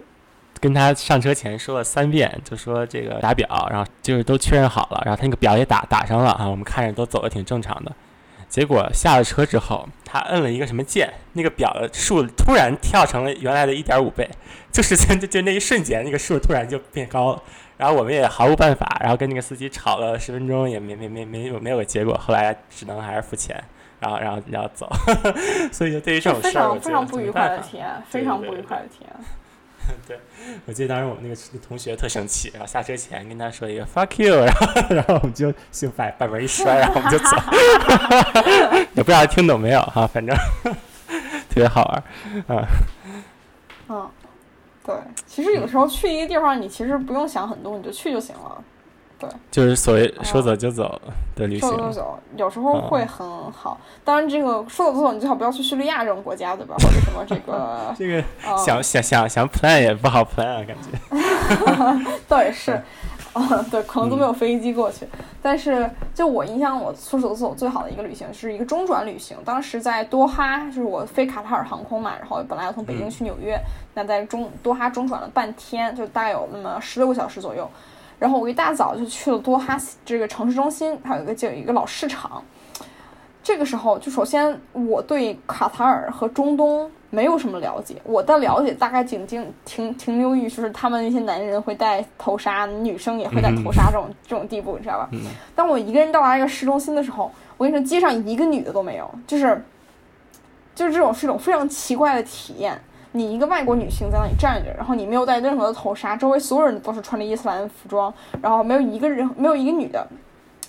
[0.61, 7.93] 跟他上车前说了三遍，就说这个打表，然后就是都确认好了，然后他那个表也打打上了啊，我们看着都走的挺正常的。
[8.47, 14.31] 结果下了车之后，他摁了一个什么键，那个表的数突然跳成了原来的一点五倍，
[14.71, 17.43] 就是就就那一瞬间，那个数突然就变高了。
[17.77, 22.15] 然后我们也毫无办法，然后跟那个司机吵了十分钟，也没没没没有没有个结果。
[22.17, 23.63] 后来只能还是付钱，
[24.01, 24.89] 然后然后要走。
[25.73, 29.11] 所以就对于这种事儿，非常不愉快的体验，非常不愉快的体验。
[30.07, 30.19] 对，
[30.65, 37.37] 我记得当时我们那个同学特生气，然后下车前跟他说一个 “fuck you”，然后 然后我们就就把把门一摔， 然后我们就走。
[38.95, 40.35] 也不知道听懂没有哈，反正
[40.65, 42.67] 特别好玩啊。
[43.89, 44.11] 嗯。
[44.85, 44.95] 对，
[45.27, 48.63] 其实有时候去一个地方，你其实不用想很多，你就去就行了。
[49.19, 51.01] 对，就是所谓说走就走
[51.37, 51.69] 的旅行。
[51.69, 53.81] 说走就走，有时候会很好。
[54.05, 56.75] 当然，这个说走就走，你最好不要去叙利亚这种国家，对吧？
[56.79, 58.23] 或者什么这个 这个
[58.59, 62.11] 想想想想 plan 也不好 plan 啊，感觉。
[62.29, 62.73] 倒也是。
[63.33, 65.09] 啊， 对，可能都没有飞机过去。
[65.43, 69.37] 但是，就我印象，我出走走最好的一个旅行是一个中转旅行。
[69.45, 73.61] 当时在多哈，就是我飞卡塔尔航空嘛，然后本来要从北京去纽约，
[73.95, 77.69] 那在中多哈中转了半天，就大概有那么十六个小时左右。
[78.17, 82.43] 然后我一大早就去了多哈这个城市中心，还有一个就有一个老市场。
[83.45, 86.91] 这个时候，就首先我对卡塔尔和中东。
[87.11, 95.09] 没有什么了解，我的了解大概仅仅停停留于就是他们那些男人会戴头纱，女生也会戴头纱这种这种地步，你知道吧？
[95.55, 99.65] 当我一个人到达一个市中心的时候，我跟你说，街上一个女的都没有，就是
[100.75, 102.77] 就是这种是一种非常奇怪的体验。
[103.13, 110.05] 你一个外国女性在那里站着，然后你没有戴任何的头纱，周围所有人都是穿着伊斯兰服装，然后没有一个人，没有一个女的。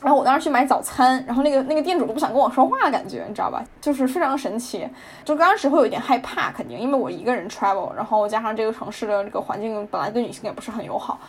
[0.06, 3.64] 然后我当时去买早餐，然后那个那个店主都不想跟我说话，感觉你知道吧？
[3.82, 4.88] 就是非常神奇。
[5.24, 11.20] 就刚开始会有一点害怕，肯定因为我一个人 travel，然后加上这个城市的这个环境本来对女性也不是很友好。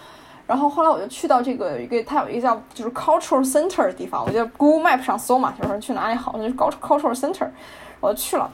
[0.46, 7.48] 然后后来我就去到这个一个，它有一个叫就是 cultural center 的地方，我就 Google Map 上搜嘛，就说去哪里好，就是 cultural center，
[7.98, 8.50] 我就去了。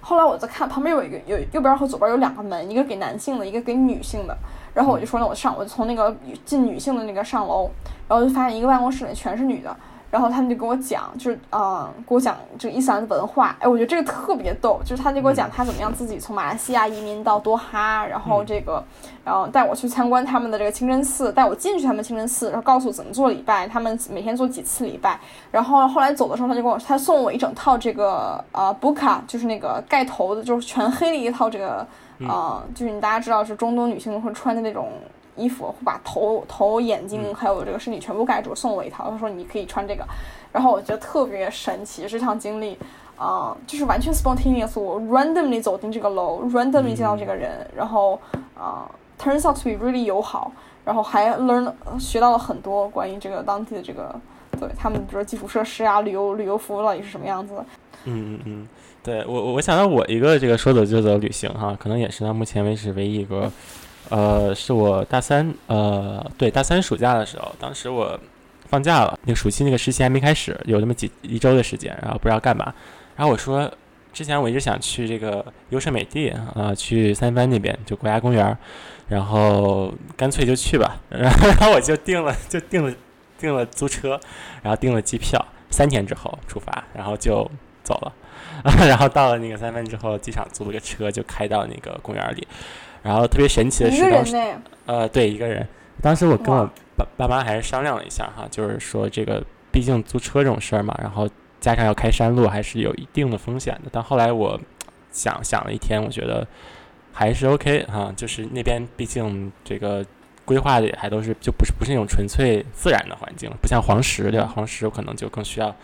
[0.00, 4.36] 后来我在看旁边有一个有右边和左边有两个门，一个给男性的，一个给女性的。
[4.74, 7.70] 然后我就说那我上，我就从那个进女性的那个上楼，
[8.08, 9.74] 然后就发现一个办公室里全是女的。
[10.14, 13.56] 然后他们就跟我讲，就是嗯，给我讲这个伊斯兰的文化。
[13.58, 18.80] 哎，我觉得这个特别逗，就是他就给我讲他怎么样自己从马来西亚移民到多哈，然后这个，
[19.24, 25.18] 然后带我去参观他们的这个清真寺，带我进去他们清真寺，然后告诉我怎么做礼拜，他们每天做几次礼拜。
[25.50, 31.84] 然后后来走的时候，他就跟我，他送我一整套这个呃布卡，就是那个盖头的，就是全黑的一套这个，
[32.20, 34.88] 呃，就是你大家知道是中东女性会穿的那种。
[35.36, 39.10] 衣服会把头、头、眼睛还有这个身体全部盖住，送我一套。
[39.10, 40.04] 他说你可以穿这个，
[40.52, 42.78] 然后我觉得特别神奇这场经历，
[43.16, 48.20] 啊，就是完全 spontaneous，我 randomly 走进这个楼，randomly 见到这个人，然后
[48.56, 48.88] 啊
[49.20, 50.52] ，turns out to be really 友好，
[50.84, 54.14] 然后还 learn 学到了很多关于这个当地的这个
[54.60, 57.66] 对他们，比如说基础设施啊，旅游旅游服务到底是什么样子的。
[58.04, 58.68] 嗯嗯嗯，
[59.02, 63.50] 对我我想到我一个这个说走就走旅行哈，可能也是到目前为止唯一一个。
[64.10, 68.18] 呃，是我大三，呃，对，大三暑假的时候，当时我
[68.68, 72.74] 放假了，那个暑期那个实习还没开始，有那么几一周的时间，然后不知道干嘛，
[73.16, 73.70] 然后我说，
[74.12, 78.56] 之前我一直想去这个优胜美地啊，去三藩那边就国家公园，
[79.08, 82.94] 然后干脆就去吧， 然后我就订了，就订了
[83.38, 84.20] 订了租车，
[84.62, 87.50] 然后订了机票，三天之后出发，然后就
[87.82, 88.12] 走了，
[88.86, 92.46] 然后到了那个三藩之后，机场租了个车，就开到那个公园里。
[93.04, 94.34] 然后特别神奇的是，当时
[94.86, 95.64] 呃，对一个人，
[96.00, 101.28] 当时我跟我爸爸妈还是商量了一下哈，就是说这个毕竟租车这种事儿嘛，然后
[101.60, 103.90] 加上要开山路，还是有一定的风险的。
[103.92, 104.58] 但后来我
[105.10, 106.46] 想想了一天，我觉得
[107.12, 110.02] 还是 OK 哈，就是那边毕竟这个
[110.46, 114.50] 规划的也还都是就不是不是那种纯粹自然的环境，不像黄石对吧？
[114.54, 115.76] 黄石可能就更需要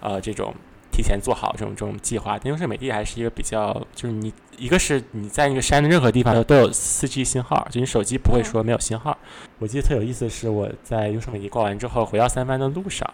[0.00, 0.54] 呃这种。
[0.94, 9.18] 提前做好这种这种计划，优胜美地还是一个比较，就是你一个是你在那个山的任何地方都有四 G 信号，就你手机不会说没有信号。
[9.58, 13.12] 我记得特有意思的是，我在优胜美地逛完之后回到三藩的路上，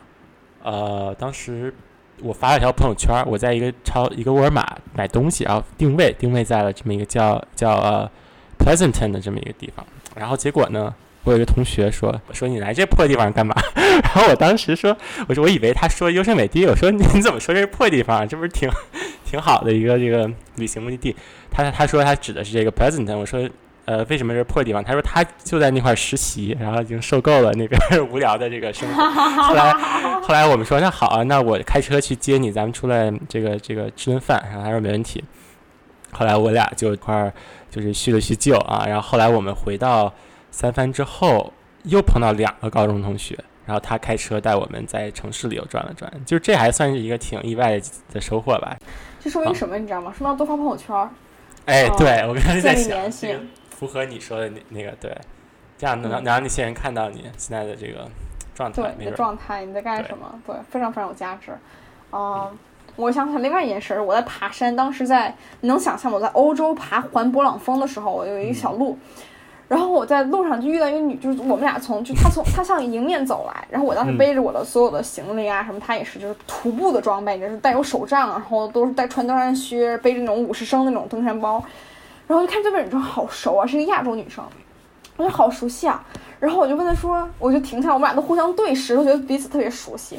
[0.63, 1.75] 呃，当时
[2.23, 8.11] 我发了条朋友圈，我在一个超一个沃尔玛买东西，然后定位定位在了这么一个叫叫呃
[8.59, 10.95] Pleasanton 的这么一个地方，然后结果呢？
[11.25, 13.55] 我有一个同学说：“说你来这破地方干嘛？”
[14.03, 14.97] 然后我当时说
[15.29, 18.27] ：“我说我以为他说优胜美地。”我说：“你怎么说这是破地方？
[18.27, 18.69] 这不是挺
[19.25, 21.15] 挺好的一个这个旅行目的地？”
[21.51, 23.19] 他他说他指的是这个 Pleasanton。
[23.19, 23.47] 我说
[23.85, 27.79] ：“呃，为什么是破地方？”他说他就在那块实习，然后已经受够了那边
[28.11, 29.03] 无聊的这个生活。
[29.43, 29.73] 后来
[30.23, 35.23] 后来我们说：“那好啊，那我开车去接你，咱们出来这个这个吃顿饭。”然后他说：“没问题。”
[36.13, 37.33] 后来我俩就一块儿
[37.71, 38.85] 就是叙了叙旧啊。
[38.87, 40.11] 然后后来我们回到。
[40.51, 41.53] 三番之后，
[41.85, 47.81] 又碰到两个高中同学，然后他开车带我们在城市里又转了转，就是这还算是一个挺意外
[48.13, 48.77] 的收获吧。
[49.21, 49.79] 这说明什么？
[49.79, 50.13] 你知道吗？
[50.17, 51.09] 说明要多发朋友圈。
[51.67, 52.99] 哎，对我刚才 在想，
[53.71, 55.17] 符合你说的那那个对，
[55.79, 58.09] 这样能能让那些人看到你现在的这个
[58.55, 60.41] 状态，对你的状态，你在干什么？
[60.47, 61.53] 对，非常非常有价值。
[62.13, 62.51] 嗯，
[62.97, 68.99] 我想起另外一件事，我在爬山，当时在你能想象我在欧洲爬环勃朗峰的时候，我有一个小路。
[69.71, 81.63] 然后我在路上就遇到一个女，就是我们俩从就她从她向迎面走来，然后我当时背着我的所有的行李啊什么，她也是就是徒步的装备，就是带有手杖，然后都是带穿登山靴，背着那种五十升那种登山包，
[82.27, 84.45] 然后就看这边女生好熟啊，是一个亚洲女生，
[85.17, 86.05] 我觉得好熟悉啊，
[86.41, 90.19] 然后我就问她说，我就停下来，我们俩都互相对视，都觉得彼此特别熟悉。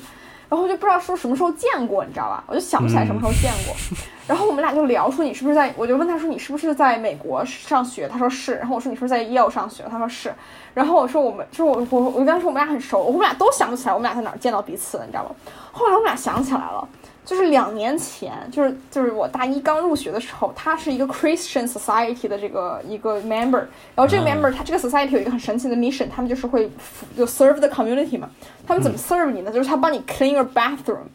[0.51, 2.43] 然后就不知道说什么时候见过，你知道吧？
[2.45, 3.73] 我就想不起来什么时候见过。
[4.27, 8.05] 然后我们俩就聊说你是不是在，我就问他说你是不是在美国上学？
[8.05, 8.55] 他说是。
[8.55, 9.85] 然后我说你是不是在 Yale 上学？
[9.89, 10.33] 他说是。
[10.73, 15.33] 然后我说我们，就我我我跟他说我们俩很熟，我们俩都想不起来我们俩在哪儿见到彼此，你知道吧？
[15.71, 16.85] 后来我们俩想起来了。
[17.23, 23.59] 就是两年前，就是就是我大一刚入学的时候，他是一个 Christian Society 的这个一个 member，
[23.95, 26.69] 然后这个 member 他这个 society 有一个很神奇的 mission，他们就是会
[27.15, 28.29] 就 serve the community 嘛，
[28.65, 29.51] 他们怎么 serve 你呢？
[29.51, 31.05] 就是他帮你 clean your bathroom，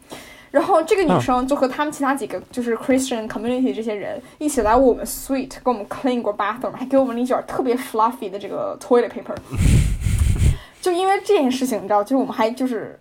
[0.52, 9.34] 然后这个女生就和他们其他几个就是 Christian community 这些人一起来我们 suite 给我们 clean 过 bathroom，还给我们了一卷特别 fluffy 的这个 toilet paper，
[10.80, 12.96] 就因为这件事情，你知道，就是我们还就是。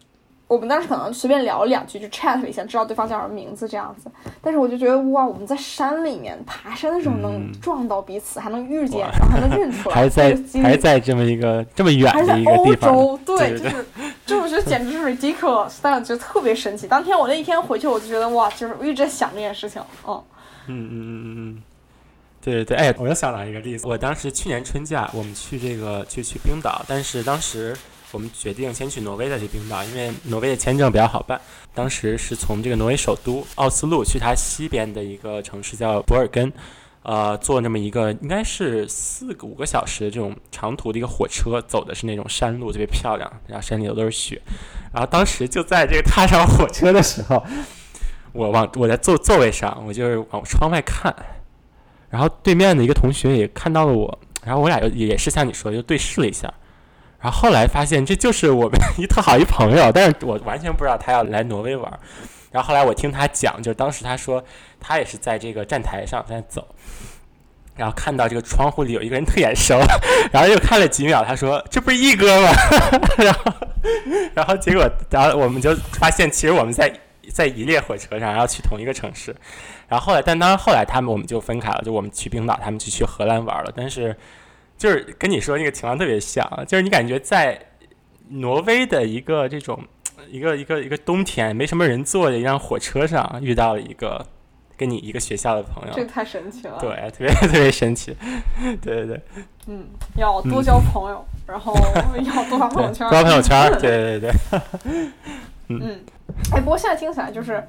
[0.47, 4.11] 我们当时可能随便聊了两句，就 chat 了一下，知道对方叫什么名字这样子。
[4.41, 13.85] 但是我就觉得哇，我们在山里面爬山的时候能撞到彼此，还能遇见，然后还能认出来， 还在还在这么一个这么远的一个地方，对，就是
[14.25, 16.87] 就是觉得简直是 ridiculous，但我觉得特别神奇。
[16.87, 20.23] 当天我那一天回去，我就觉得哇，就是我一直在想这件事情，嗯
[20.67, 21.63] 嗯嗯嗯嗯。
[22.41, 27.75] 对对对，哎，我又想到一个例子，我当时去年春假我们去这个去去冰岛，但是当时
[28.11, 31.39] 我们决定先去挪威再去冰岛，因为挪威的签证比较好办。
[31.73, 36.51] 当时是从这个挪威首都奥斯陆去它西边的一个城市叫博尔根，
[37.03, 44.41] 呃，坐那么一个应该是四个五个小时这种长途的一个火车，走的是那种山路，特别漂亮，然后山里头都是雪。
[44.93, 47.43] 然后当时就在这个踏上火车的时候，
[48.31, 51.13] 我往我在座座位上，我就是往窗外看。
[52.09, 56.53] 然后对面的一个同学也看到了我，然后我俩就也是像你说，就对视了一下。
[57.25, 61.91] 然后后来发现这就是我们一特好一朋友，但是我完全不知道他要来挪威玩。
[62.51, 64.43] 然后后来我听他讲，就是当时他说
[64.79, 66.63] 他也是在这个站台上在走，
[67.75, 69.81] 然后看到这个窗户里有一个人特眼熟，
[70.31, 72.51] 然后又看了几秒，他说这不是一哥吗？
[73.17, 73.53] 然后
[74.35, 76.93] 然后结果然后我们就发现其实我们在
[77.33, 79.35] 在一列火车上，然后去同一个城市。
[79.87, 83.71] 然后后来，但当然后来他们我们就分开了，就我们去冰岛，他们就去荷兰玩了。
[83.75, 84.15] 但是，
[84.77, 87.59] 就是跟你说那个情况特别像，就是你感觉在
[88.29, 89.83] 挪威的一个这种
[90.29, 94.25] 一个一个一个冬天没什么人坐的一辆火车上，遇到了一个
[94.77, 96.77] 跟你一个学校的朋友，这太神奇了。
[96.79, 98.15] 对， 特别特别神奇。
[98.81, 99.21] 对对对。
[99.67, 101.73] 嗯，要多交朋友，然后
[102.23, 103.09] 要多发朋友圈。
[103.09, 103.71] 多发朋友圈。
[103.79, 104.31] 对对对。
[105.69, 105.99] 嗯。
[106.51, 107.63] 哎，不过现在听起来就是。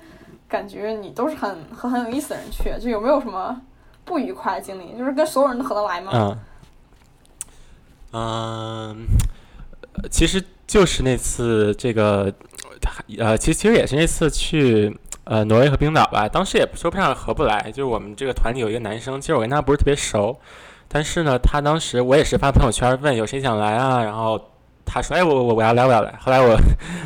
[0.49, 3.61] 感觉你都是很和很有意思的人去，就有没有什么
[4.05, 4.97] 不愉快的经历？
[4.97, 6.12] 就是跟所有人都合得来吗？
[6.14, 6.38] 嗯，
[8.17, 9.07] 嗯，
[10.11, 12.33] 其实就是那次这个，
[13.19, 16.27] 呃，其实其实也是那次去呃挪威和冰岛吧。
[16.27, 20.39] 当时也说不上合不来，就是我们这个团里有一个男生，其实我跟他不是特别熟，
[20.89, 24.41] 但是呢，他当时我也是发朋友圈问有谁想来啊，然后。
[24.87, 26.57] 他说：“哎，我我我要来，我要来。”后来我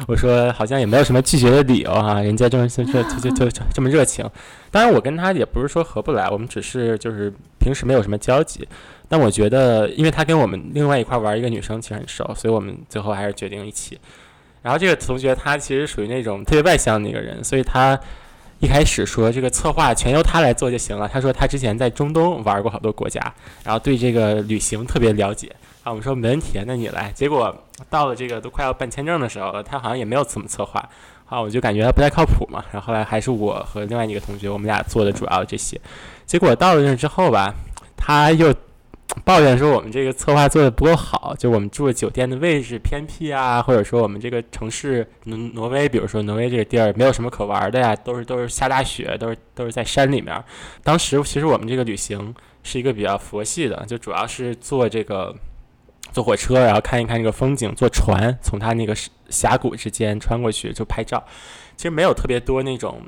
[0.06, 4.24] 我说好像也没有什么拒绝的理由哈，人家这么就就就就这么热情。
[4.70, 8.68] 当然，我跟他也不是说合不来，我们只是就是平时没有什么交集。
[9.08, 13.98] 但我觉得，因为他跟我们另外一块玩一个女生其实很熟，所以我们最后还是决定一起。
[14.62, 17.98] 然后这个同学他其实属于那种特别外向的一个人，所以他
[18.60, 21.08] 一开始说这个策划全由他来做就行了。
[21.08, 23.20] 他说他之前在中东玩过好多国家，
[23.64, 25.50] 然后对这个旅行特别了解。
[25.90, 27.10] 我们说没问题，那你来。
[27.12, 27.54] 结果
[27.88, 30.88] 到了这个都快要办签证的时候了，他好像也没有怎么策划。
[31.26, 32.64] 啊，我就感觉他不太靠谱嘛。
[32.72, 35.80] 然后后来还是我和另外一个同学，我们俩做的主要这些。
[36.26, 37.54] 结果到了那之后吧，
[37.96, 38.52] 他又
[39.24, 50.44] 抱怨说我们这个策划做的不够好，就我们住的酒店的位置偏僻啊，或者说我们这个城市挪挪威，比如说挪威这个地儿没有什么可玩的呀，都是都是下大雪，都是都是在山里面。
[50.82, 55.32] 当时其实我们这个旅行是一个比较佛系的，就主要是做这个。
[56.12, 58.94] 坐火车，然后看一看这个风景；坐船，从它那个
[59.28, 61.24] 峡谷之间穿过去就拍照。
[61.76, 63.00] 其实没有特别多那种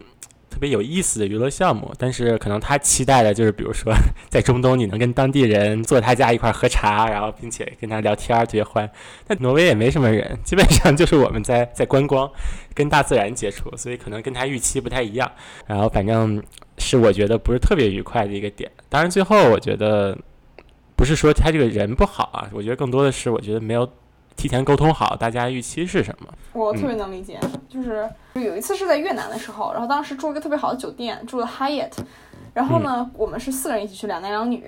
[0.48, 3.92] 特别有意思的娱乐项目，但是可能他期待的就是，比如说
[4.30, 8.90] 在中东，你能跟当地人坐他家一块喝茶，然后并且跟他聊天，特别欢。
[9.26, 12.30] 但挪威也没什么人，基本上就是我们在在观光，
[12.74, 15.30] 跟大自然接触，所以可能跟他预期不太一样。
[15.66, 16.42] 然后反正
[16.78, 18.70] 是我觉得不是特别愉快的一个点。
[18.88, 20.16] 当然最后我觉得。
[21.02, 23.84] 不是说他这个人不好啊，我觉得更多的是我觉得没有
[24.36, 26.28] 提前沟通好，大家预期是什么。
[26.52, 31.90] 我特别能理解，就是有一次是在越南的时候，然后当时住一个特别好的酒店，住的 Hyatt，
[32.54, 34.64] 然后呢，我们是四个人一起去，两男两女，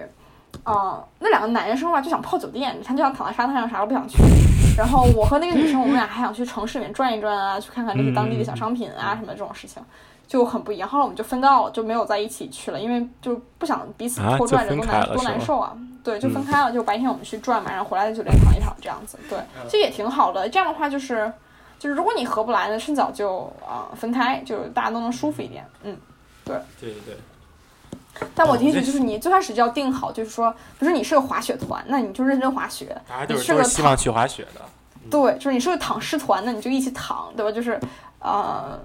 [0.65, 4.19] 啊，那两个男生吧就想泡酒店，他就想躺在沙滩上，啥都不想去。
[4.77, 9.81] 然后我和那个女生，我们俩还想去城市里面转一转啊，去看看那些当地的小商品啊什么这种事情。
[10.27, 15.77] 就很不一样，后来我们就分道了，就没有在一起去了，因为就不想彼此拖拽着，多难多难受啊。
[16.03, 16.71] 对，就分开了。
[16.71, 19.19] 就白天我们去转嘛，然后回来在酒店躺一躺这样子。
[19.29, 20.47] 对，其实也挺好的。
[20.49, 21.33] 这样的话就是，
[21.79, 25.67] 就是如果你合不来呢，趁早就啊分开，就是大家都能舒服一点。
[25.83, 25.97] 嗯，
[26.45, 26.57] 对。
[26.79, 27.17] 对对对。
[28.35, 32.95] 但我的意思就是，你最开始就要定好，就是说，比如说你是个滑雪团，那你就认真滑雪。
[33.29, 34.61] 你是个希望去滑雪的。
[35.11, 37.51] 对，就是你是个躺尸团，那你就一起躺，对吧？
[37.51, 37.81] 就是
[38.19, 38.79] 呃。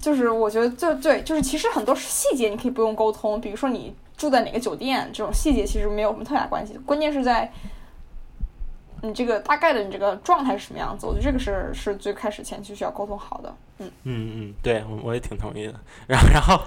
[0.00, 7.50] 就是我觉得，就对，就是其实很多细节你可以不用沟通，比如说你住在哪个酒店，这种细节其实没有什么太大关系，关键是在
[9.02, 11.06] 你这个大概的你这个状态是什么样子。
[11.06, 13.54] 我觉得这个是是最开始前期需要沟通好的。
[13.78, 15.74] 嗯嗯嗯，对，我我也挺同意的。
[16.06, 16.60] 然后然后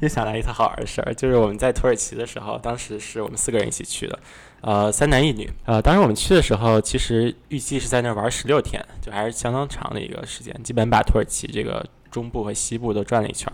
[0.00, 4.18] 又想来一次好玩的事儿，就是我们在土耳其的时候，当时是我们四个人一起去的，
[4.60, 5.50] 呃，三男一女。
[5.66, 11.84] 呃，当时我们去的时候，其实预计是在那儿玩十六天，就还是相当长的一个时间，基本把土耳其这个。
[12.12, 13.52] 中部和西部都转了一圈，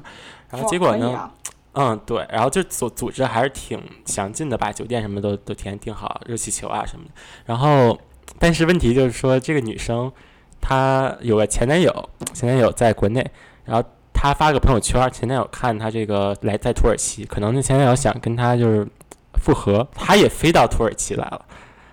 [0.50, 1.30] 然后结果呢？
[1.74, 7.10] 嗯，对，然后就组组织还是挺详尽的，把酒店什么都都提前订好，热气球啊什么的。
[7.46, 7.96] 然后，
[8.38, 10.10] 但是问题就是说，这个女生
[10.60, 13.24] 她有个前男友，前男友在国内，
[13.64, 18.84] 然后她发个朋友圈，前男友看她这个来在土耳其，可能那前男友想跟她就是
[19.40, 21.44] 复合，她也飞到土耳其来了。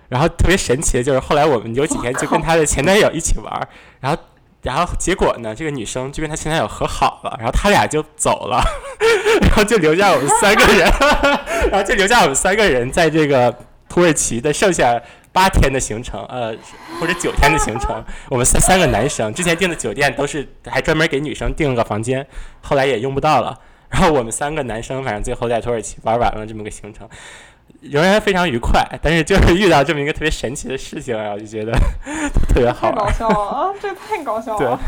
[0.08, 3.68] 然后特别神奇的就是，后来我们有几天就跟她的前男友一起玩儿，
[4.00, 4.20] 然后，
[4.66, 8.60] 然后结果呢，这个女生就跟她前男友和好了，然后他俩就走了，
[9.40, 10.90] 然后就留下我们三个人，
[11.70, 13.56] 然后就留下我们三个人在这个
[13.88, 15.00] 土耳其的剩下
[15.30, 16.52] 八天的行程，呃，
[17.00, 22.26] 或者九天的行程，我们三三个男生之前订的酒店都是还专门给女生订了个房间，
[22.60, 23.56] 后来也用不到了，
[23.88, 27.08] 然后我们三个男生反正最后在土耳其玩完了这么个行程。
[27.80, 31.72] 仍然非常愉快，但是就是遇到这么一个特别神奇的事情，然后就觉得
[32.48, 32.90] 特别好。
[32.90, 33.72] 太搞笑了啊！
[33.80, 34.80] 这太搞笑了。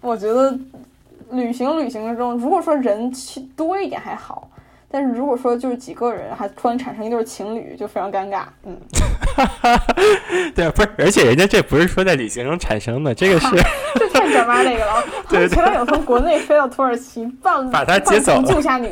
[0.00, 0.58] 我觉得
[1.30, 4.50] 旅行旅行中，如果说人去多一点还好，
[4.90, 8.42] 但是如果说就是几个人还突然产生一对情侣，就非常尴尬。
[8.64, 8.76] 嗯。
[10.54, 13.46] 对，不是，而且人家这不是说在旅行中产生的，这个是
[13.94, 15.02] 这太转妈那个了。
[15.30, 18.90] 对，前男友从国内飞到土耳其，半把他接走，救下你。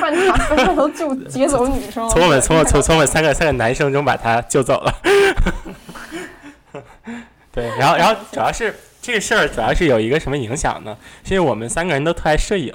[0.00, 4.94] 半场分头就接走女生，从我们从我从从我们三个三个男生中把他救走了。
[7.52, 10.96] 对，然后然后主要是这个事儿主要是有一个什么影响呢？
[11.24, 12.72] 是因为我们三个人都特爱摄影，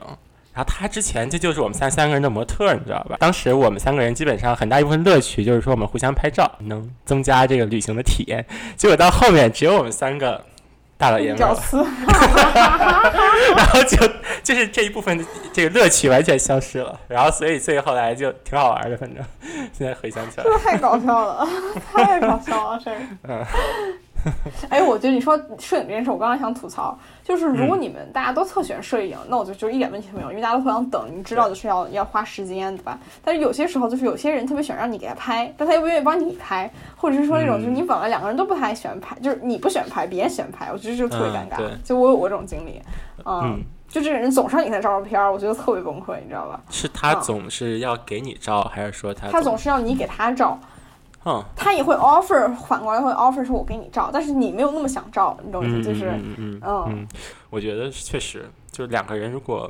[0.53, 3.15] 然后他之前这就是我们三三个人的模特，你知道吧？
[3.19, 8.45] 当时我们三个人基本上很大一部分乐趣就是说我们互相拍照，能增加这个旅行的体验。
[8.75, 10.43] 结果到后面只有我们三个。
[10.97, 11.55] 大老爷们儿，
[13.55, 13.97] 然后就
[14.43, 15.23] 就是这一部分
[15.53, 19.23] 这个乐趣完全消失了，然后所以所以后来就挺好玩的，反正
[19.71, 21.47] 现在回想起来，这太搞笑了，
[21.93, 22.97] 太搞笑了，这个。
[23.29, 23.45] 嗯。
[24.69, 32.99] 哎，我觉得你说摄影这件事，我刚刚想吐槽，就是如果你们大家都特喜欢摄影，那我就就一点问题都没有，因为大家都互相等，你知道就是要要花时间，对吧？
[33.23, 41.69] 但是有些时候就是有些人特别喜欢让你给他拍，但他又不愿意帮你拍，或者是说那种就是你本来两个人都不太喜欢拍，就是你不喜欢拍，别人喜欢拍，我觉得就特别尴尬。
[41.83, 42.81] 就我有过这种经历，
[43.25, 46.59] 嗯，就这个人总是让你给他照照片，我觉得特别崩溃，你知道吧？
[46.69, 50.59] 是他总是要给你照，还是说他他总是要你给他照？
[51.55, 55.83] 他也会 offer，反过来会 offer 说我给你照，但是你没有那么想照，你懂意思？
[55.83, 57.07] 就是，嗯嗯，
[57.49, 59.69] 我觉得确实，就是两个人如果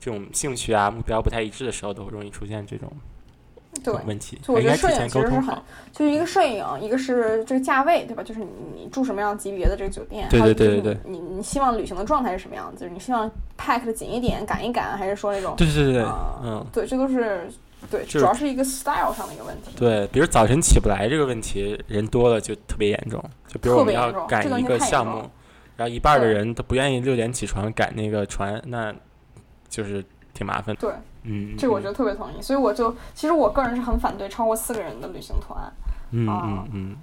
[0.00, 2.90] 这种兴趣啊、目标不太一致的时候，都容易出现这种
[3.82, 4.38] 对问题。
[4.42, 5.56] 就我觉得摄影其实是很，
[5.92, 8.22] 就是一个摄影，一个是这个价位，对吧？
[8.22, 12.80] 就是你你住什么样级别的这个酒店，对对对对对，你你希望旅行的状态是什么样子？
[12.80, 15.54] 就是你希望 pack 的紧一点，赶一赶，还是说那种？
[15.56, 16.04] 对对对对，
[16.42, 17.48] 嗯，对，这都是。
[17.90, 19.70] 对，主要是一个 style 上的一个问题。
[19.76, 23.22] 对，比如早晨起不来这个问题，人多了就特别严重。
[23.46, 25.30] 就比如我们要赶一个项目，
[25.76, 28.94] 然后一半的人都不愿意六点起床赶那个船，那
[29.68, 30.80] 就是挺麻烦的。
[30.80, 32.42] 对，嗯，这个我觉得特别同意。
[32.42, 35.72] 所以我就其实我个人是很反对超过四个人的旅行团。
[36.10, 36.96] 嗯嗯嗯。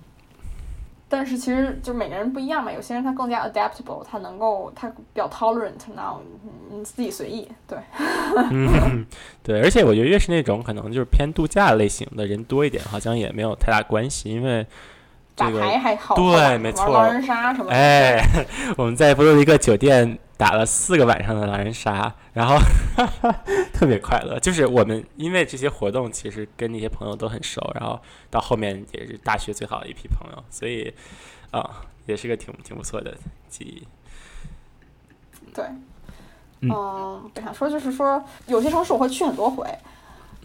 [1.14, 6.22] 但是其实就每个人不一样嘛，有些人他更加 adaptable，他能够他比较 tolerant，now，
[6.70, 7.78] 你自己随意，对。
[9.44, 14.66] 对，而且我觉得越是那种可能就是偏度假类型的人多一点，好像也没有太大关系，因为
[15.42, 17.72] 打牌还好，对，没错，狼人杀什么？
[17.72, 18.24] 哎，
[18.78, 20.20] 我们在波多黎各酒店。
[20.42, 22.56] 打了四个晚上的狼人杀，然后
[23.72, 24.40] 特别快乐。
[24.40, 30.92] 就是我们因为这些活动，其实跟那些朋友都很熟，然后到后面也是大学最好的一批朋友，所以
[31.52, 33.16] 啊，也是个挺挺不错的
[33.50, 33.88] 记忆。
[35.54, 35.64] 对，
[36.62, 39.68] 嗯，我想说就是说，有些城市我会去很多回，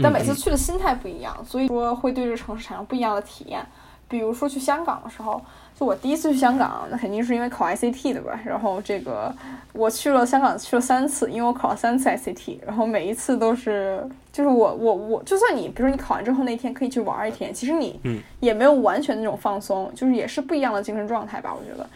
[0.02, 3.66] 但每次去的心态不一样，所以说会对这个城市产生不一样的体验。
[4.08, 5.40] 比如说去香港的时候。
[5.78, 8.40] 就我第一次去香港，那肯定是因为考 ICT 的吧。
[8.46, 9.30] 然后这个
[9.74, 12.60] 我去了香港去了三次，因为我考了三次 ICT。
[12.66, 14.02] 然后每一次都是，
[14.32, 18.00] 就是我我我，就算你比如说你考完之后那天可以去玩一天，其实你
[18.40, 21.86] 也没有完全那种放松，就是也是不一样的精神状态吧，我觉得。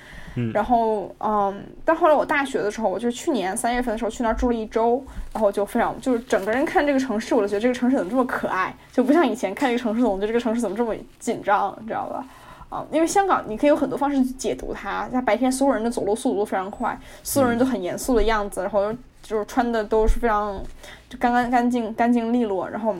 [0.53, 12.25] 然后嗯，但后来我大学的时候，我就去年三月份的时候去那儿住了一周，然后就非常就是整个人看这个城市，我就觉得这个城市怎么这么可爱，就不像以前看这个城市总觉得这个城市怎么这么紧张，你知道吧？
[12.69, 15.09] 啊，因为香港你可以有很多方式去解读它。
[15.13, 20.63] 它白天所有人的走路速度都非常快，所有人都很严肃的样子，然后就是穿的都是非常
[21.09, 22.71] 就干干干净干净利落。
[22.71, 22.95] 然后，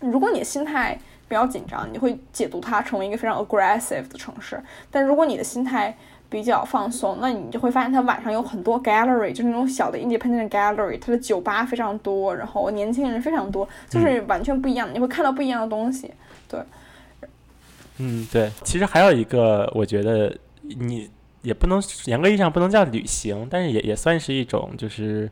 [0.00, 0.98] 如果你的心态
[1.28, 4.60] 比较紧张，你会解读它成为一个非常 aggressive 的城市。
[4.90, 5.96] 但如果你的心态
[6.36, 16.12] 比较放松，那你就会发现它晚上有很多 gallery，就是那种小的 independent gallery，它的酒吧非常多，然后年轻人非常多，就是完全不一样，你会看到不一样的东西。
[16.46, 16.60] 对。
[17.96, 21.08] 嗯，对，其实还有一个，我觉得你
[21.40, 25.30] 也不能严格意义上不能叫旅行，但是也也算是一种，就是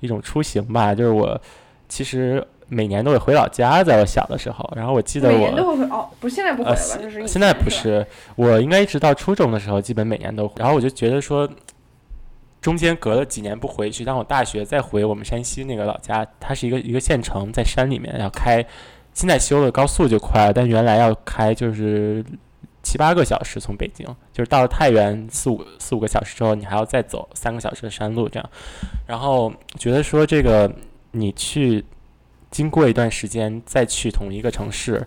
[0.00, 0.94] 一种出行吧。
[0.94, 1.38] 就是我
[1.86, 7.02] 其实每年都会回老家，在我小的时候，然后我记得我每年都会回哦，不是现在不回了吧？
[7.02, 8.04] 就是现在不是，
[8.34, 10.54] 我应该一直到初中的时候，基本每年都回。
[10.58, 11.48] 然后我就觉得说，
[12.60, 18.64] 中间隔了几年不回去，当我大学再回我们山西那个老家，它是一个一个县城，在山里面要开，
[19.12, 22.24] 现在修了高速就快了，但原来要开就是
[22.82, 28.50] 七八个小时从北京，就是到了太原四五四五个小时之后，你还要再走三个小时的山路这样。
[29.06, 30.68] 然后觉得说这个
[31.12, 31.84] 你去
[32.56, 35.06] 经过一段时间再去同一个城市，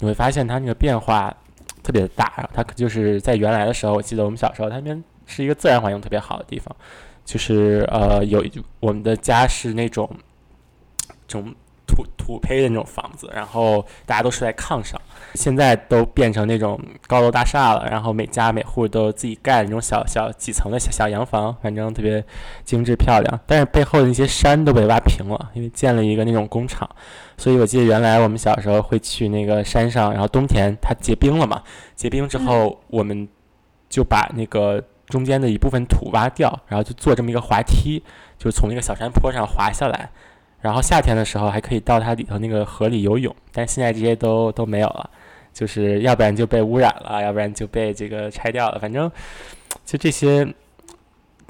[0.00, 1.34] 你会发现它那个变化
[1.82, 2.46] 特别大。
[2.52, 5.02] 它就是在原来的时候，我记得我们小时候它那边。
[5.32, 6.74] 是一个自然环境特别好的地方，
[7.24, 8.44] 就是呃，有
[8.80, 10.10] 我们的家是那种
[11.28, 11.54] 种
[11.90, 15.00] 土土坯的那种房子，然后大家都睡在炕上。
[15.34, 22.24] 现在都变成那种高楼大厦了，然后每家每户都自己盖那种小小几层的小小洋房，反正特别
[22.64, 23.40] 精致漂亮。
[23.46, 26.88] 但是背后的那些山都被挖平了，因为建了一个那种工厂。
[27.36, 31.62] 所以我记得原来我们小时候会去那个山上，然后冬天它结冰了嘛，
[31.94, 33.28] 结冰之后我们
[33.88, 34.82] 就把那个。
[35.10, 38.00] 中间的一部分土挖掉，然后就做这么一个滑梯，
[38.38, 40.08] 就是从那个小山坡上滑下来。
[40.60, 45.08] 然后夏天的时候还可以到它里头那个河里游泳，但现在这些都都没有了，
[45.52, 48.78] 就是要不然就被污染了，要不然就被这个拆掉了。
[48.78, 49.10] 反正
[49.84, 50.46] 就这些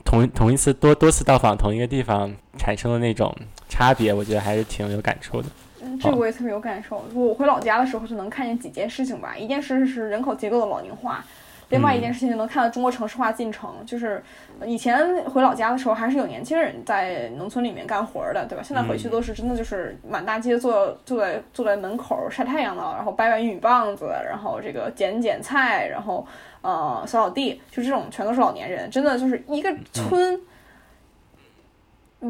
[0.05, 3.35] 同同一次多多次到访同一个地方产生的那种
[3.69, 5.49] 差别，我觉得还是挺有感触的。
[5.83, 7.05] 嗯，这个我也特别有感受。
[7.15, 11.25] 我回老家的时候就能看见几件事情吧，一件事是人口结构的老龄化。
[11.71, 14.23] 另外一件事情，能看到中国城市化进程，就是
[14.67, 18.63] 以前回老家的时候，还是有年轻人在农村里面干活的，对吧？
[18.63, 26.27] 现在回去都是真的就是满大街坐坐在坐在门口晒太阳的，然后掰掰玉米棒子，然后这个捡捡菜，然后
[26.61, 30.41] 呃扫扫地，就这种全都是老年人，真的就是一个村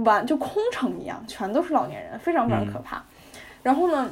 [0.04, 3.02] 完就空城一样，全都是老年人，非常非常可怕。
[3.62, 4.10] 然后呢？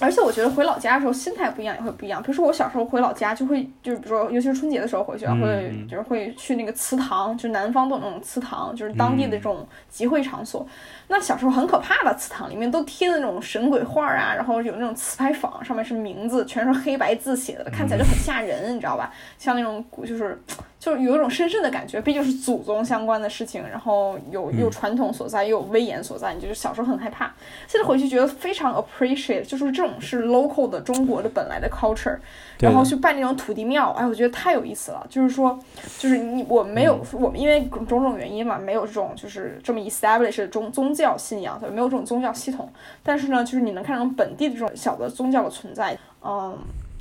[0.00, 2.22] 而且我觉得回老家的时候心态不一样也会不一样。
[2.22, 10.66] 比如说我小时候回老家就会，就是比如说尤其是春节的时候回去啊，会就是会去那个祠堂，就是南方的那种祠堂，就是当地的这种集会场所。
[11.08, 19.12] 那小时候很可怕的祠堂里面都贴的那种神鬼画啊，然后有那种瓷牌坊，上面是名字，全是黑白字写的，看起来就很吓人，你知道吧？
[19.38, 20.40] 像那种就是。
[20.84, 27.32] 就是有一种深深的感觉，毕竟是祖宗相关的事情，然后有有传统所在，又有威严所在，你就是小时候很害怕，
[27.66, 32.18] 现在回去觉得非常 appreciate，就是这种是 local 的中国的本来的 culture，
[32.60, 35.06] 然后去拜那种土地庙，哎，我觉得太有意思了。
[35.08, 35.58] 就是说，
[35.98, 42.68] 就是你我没有我们因为种种原因嘛，没有这种就是这么 establish 的宗宗教信仰，对，没有这种宗教系统，
[43.02, 46.56] 但是呢，就是你能看到本地的这种小的宗教的存在，嗯。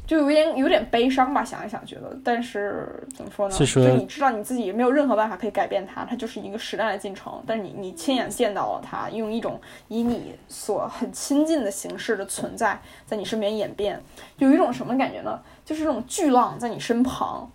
[0.06, 3.56] 就有点有点悲伤吧，想一想觉得，但是怎么说呢？
[3.56, 7.42] 就你知道你自己没有任何办法可以改变它，它就是一个时代的进程。
[7.48, 13.98] 但是你你亲眼见到了它，用一种以你所很亲近的形式的存在在你身边演变，
[14.40, 15.42] 有一种什么感觉呢？
[15.64, 17.50] 就是这种巨浪在你身旁，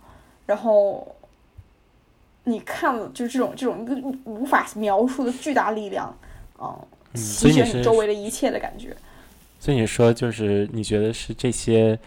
[0.47, 1.15] 然后
[2.45, 6.17] 你看了就是这种这种一个无法描述的巨大力量，
[6.59, 6.75] 嗯，
[7.13, 8.97] 席卷你周围的一切的感觉。
[9.59, 11.99] 所以你说就是你觉得是这些。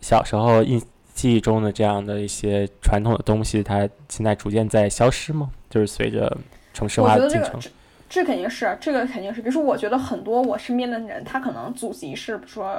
[0.00, 0.80] 小时候印
[1.14, 5.50] 记忆中的这样的一些传统的东西，它现在逐渐在消失吗？
[5.68, 6.36] 就是随着
[6.72, 7.60] 城市化的进程。
[8.08, 9.40] 这肯定是，这个肯定是。
[9.40, 12.74] 比如说，我觉得很多我身边的人，他可能祖籍是，比如说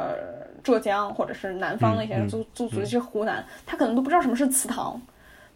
[0.61, 5.01] 浙江或者是南方的一些人，祖祖祖籍是湖南，他可能都不知道什么是祠堂。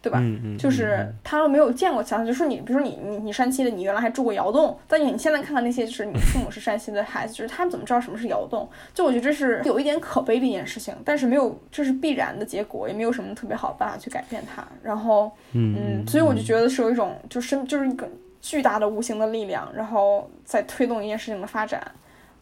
[0.06, 0.22] 对吧？
[0.56, 8.68] 就是他都没有见过其他，就说你，比如说你，你你山西的，你原来还住过窑洞，但你你现在看看那些，就是你父母是山西的孩子，就是他们怎么知道什么是窑洞？
[8.94, 14.64] 就我觉得这是有一点可悲的一件事情，但是没有，这是必然的结果，也没有什么特别好的办法去改变它。
[14.80, 18.08] 然后，嗯，所以我就觉得是有一种，就是就是一个
[18.40, 21.82] 巨大的无形的力量，然后在推动一件事情的发展。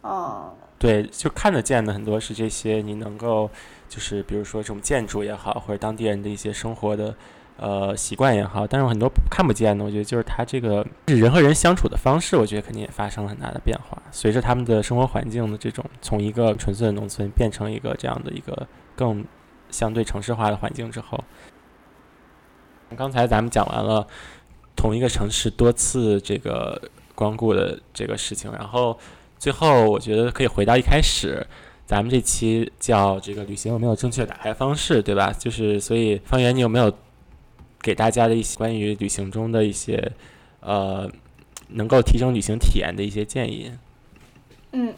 [0.01, 3.49] 啊，对，就看得见的很多是这些，你能够
[3.89, 7.15] 就是比如说这种建筑也好，或者当地人的一些生活的。
[7.57, 13.97] 呃，习惯也好，但是很多看不见的，我觉得就是他这个人和人相处的方式，我觉得肯定也发生了很大的变化。
[14.11, 19.23] 随着他们的生活环境的这种从一个纯粹的农村变成一个这样的一个更
[19.69, 21.23] 相对城市化的环境之后，
[22.97, 24.05] 刚才咱们讲完了
[24.75, 26.81] 同一个城市多次这个
[27.15, 28.99] 光顾的这个事情，然后
[29.39, 31.47] 最后我觉得可以回到一开始，
[31.85, 35.31] 咱们这期叫这个旅行有没有正确打开方式，对吧？
[35.31, 36.93] 就是所以方圆，你有没有？
[37.85, 40.11] 给大家的一些关于旅行中的一些，
[40.59, 41.07] 呃，
[41.67, 43.71] 能够提升旅行体验的一些建议。
[44.71, 44.91] 嗯。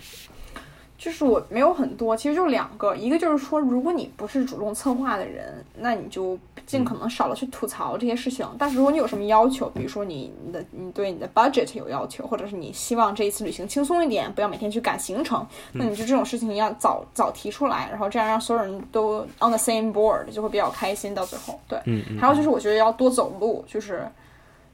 [0.97, 8.43] 就是我没有很多，其实就两个，一个就是说，如果你不是主动策划的人，那你就尽可能少了去吐槽这些事情。
[8.57, 21.59] 但是如果你有什么要求，比如说你你的你对你的 budget 有要求，或者是你希望这一次旅行轻松一点，不要每天去赶行程，那你就这种事情要早早提出来，然后这样让所有人都 on the same board，就会比较开心到最后。
[21.67, 21.79] 对，
[22.19, 24.03] 还有就是我觉得要多走路，就是。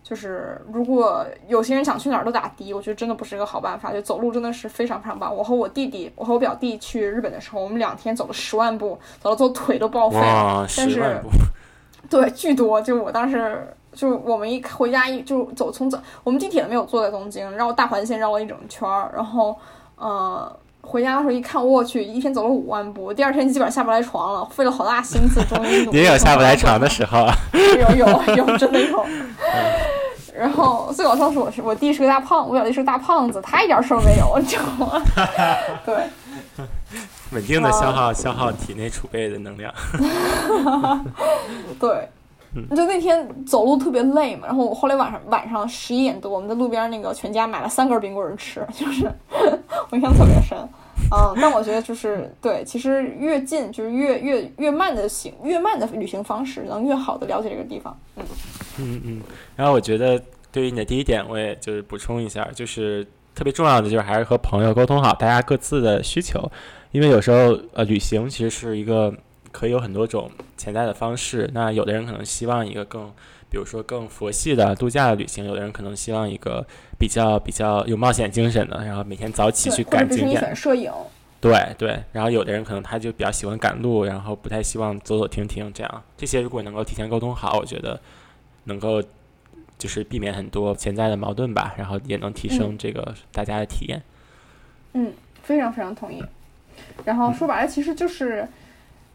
[0.03, 3.93] 就是如果有些人想去哪儿都打的，我觉得真的不是一个好办法。
[3.93, 5.33] 就走路真的是非常非常棒。
[5.33, 10.23] 我和我弟弟，我和我表弟去日本的时候，我们两天走了十万步，走到最后腿都报废了。
[10.23, 11.21] 哇，但是
[12.09, 12.81] 对，巨多。
[12.81, 19.57] 就我当时就我们一回家一就走从走，我们地铁没有坐在东京，绕大环线绕了一整圈儿，然后
[19.95, 20.53] 呃
[20.85, 26.87] 回家的时候一看，我去，一天走了五万步，第二天基本上下不来床了，费了好大心思， 终于也有下不来床的。
[26.89, 27.33] 时候啊。
[27.53, 28.05] 有有
[28.35, 29.05] 有，真的有。
[30.37, 35.01] 然后最搞笑是我是我弟是个大胖，我表弟是个大胖子，他一点事儿没有，你知道吗？
[35.85, 35.95] 对，
[37.31, 39.73] 稳定的消啊耗消耗体内储备的能量。
[41.79, 42.09] 对，
[42.75, 49.11] 就那天走路特别累嘛，然后我后来晚上晚上十一点多，我们在路边那个全家买了三根冰棍儿吃， 就是
[49.89, 50.57] 我印象特别深。
[51.11, 57.97] 嗯，但我觉得就是对，其实越近就是越越越慢的行，越慢的旅行方式能越好的了解这个地方。
[58.15, 58.23] 嗯，
[58.79, 59.21] 嗯嗯，
[59.55, 66.49] 然后我觉得对于你的第一点，我也就是补充一下，就是特别重要的就是还是和朋友沟通好大家各自的需求，
[66.91, 69.13] 因为有时候呃旅行其实是一个
[69.53, 73.09] 可以有很多种潜在的方式，那有的人可能希望一个更。
[73.49, 76.65] 比如说更佛系的度假的旅行，有的人可能希望一个
[76.97, 80.41] 比较比较有冒险精神的，然后每天早起去赶景点。
[80.41, 80.91] 选摄影，
[81.39, 86.03] 对对，然后有的人可能他就比较喜欢赶路，然后不太希望走走停停这样。
[86.17, 88.01] 这些如果能够提前沟通好，我觉得
[88.63, 88.99] 能够
[89.77, 94.01] 就是避免很多潜在的矛盾吧，然后也能提升这个大家的体验。
[94.93, 96.23] 嗯，非常非常同意。
[97.05, 98.47] 然后说白了，其实就是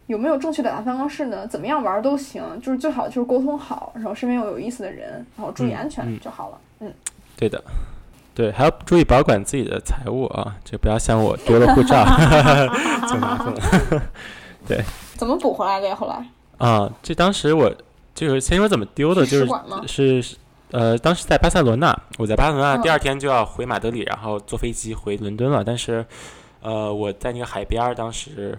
[0.09, 1.46] 有没有正确的打方式呢？
[1.46, 6.59] 怎么样玩儿都行，就是最好就是沟通好，然后身边有有意思的人，然后注意嗯安全嗯就好了。
[6.80, 6.92] 嗯，
[7.36, 7.62] 对的，
[8.34, 12.04] 对，还要注意保管自己的财物啊，就不要像我丢了护照
[13.06, 14.02] 就麻烦了。
[14.66, 14.82] 对
[15.16, 15.94] 怎么补回来的呀？
[15.94, 16.26] 后来
[16.59, 17.72] 啊，这当时我
[18.14, 19.48] 就是先说怎么丢的，就是？
[19.86, 20.36] 是是
[20.70, 25.64] 呃，当时在巴塞罗那，我在巴塞罗那嗯第二天就要回马德里，然后坐飞机回伦敦了。
[25.64, 26.04] 但是，
[26.61, 28.59] 呃，我在那个海边儿，当时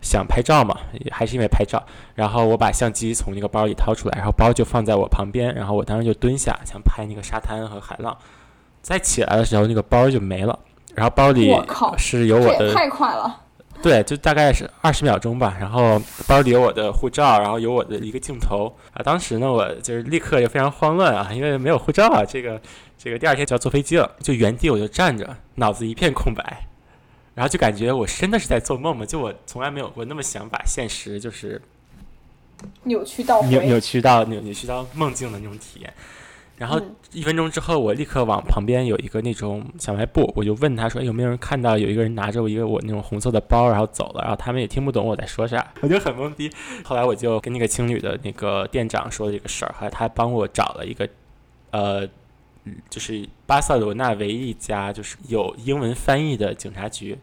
[0.00, 1.82] 想拍照嘛，也还是因为拍照，
[2.14, 8.16] 然后我把相机从那个包里掏出来，然后包就放在我旁边，然后我当时就蹲下想拍那个沙滩和海浪。
[8.82, 10.58] 再起来的时候，那个包就没了，
[10.94, 11.54] 然后包里
[11.98, 13.40] 是有我的太快了！
[13.82, 15.54] 对，就大概是二十秒钟吧。
[15.60, 19.02] 然后包里有我的护照，然后有我的一个镜头啊。
[19.02, 22.24] 当时呢，我就是立刻就非常慌乱啊，因为没有护照啊。
[22.26, 22.58] 这个
[22.96, 26.66] 这个第二天就要坐飞机了，就原地我就站着，脑子一片空白，
[27.40, 29.06] 然后就感觉我真的是在做梦嘛。
[29.06, 31.58] 就我从来没有过那么想把现实就是
[32.82, 35.90] 扭曲到扭扭，曲到扭扭曲到梦境的那种体验。
[36.58, 46.52] 然后嗯一分钟之后，我立刻往旁边有一个那种小卖部，我就问他说：“哎有没有人看到有一个人拿着我一个我那种红色的包，然后走了？”然后他们也听不懂我在说啥，我就很懵逼。
[46.84, 51.08] 后来我就跟那个青旅的那个店长说了这个事儿，后来他帮我找了一个，
[51.70, 52.10] 呃，嗯
[52.64, 57.18] 嗯就是巴塞罗那唯一一家就是有英文翻译的警察局。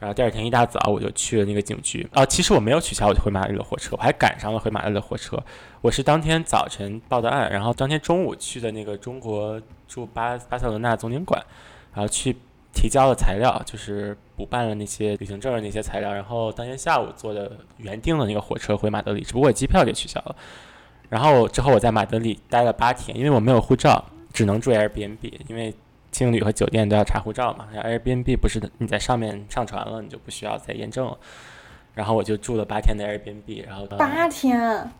[0.00, 5.36] 然后第二天一大早我就去了那个警局啊，其实我没有取消我回马德里的火车，我还赶上了回马德里的火车。
[5.80, 11.44] 我是当天早晨报的案，然后当天中午去的那个中国驻巴巴塞罗那总领馆，
[11.92, 12.36] 然后去
[12.72, 20.36] 提交了材料，就是补办了那些旅行证的那些材料，然后当天下午坐的原定的那个火车回马德里，只不过机票给取消了。
[21.08, 25.18] 然后之后我在马德里待了八天，因为我没有护照，只能住 Airbnb，
[25.48, 25.74] 因为
[26.10, 27.68] 青旅和酒店都要查护照嘛。
[27.74, 31.18] Airbnb 不是你在上面上传了，你就不需要再验证了。
[31.94, 34.90] 然后我就住了八天的 Airbnb，然后呃八天，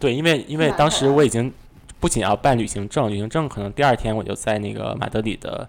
[0.00, 1.52] 对，因为因为当时我已经
[2.00, 5.68] 不仅要办旅行证，旅行证可能第二天我就在那个马德里的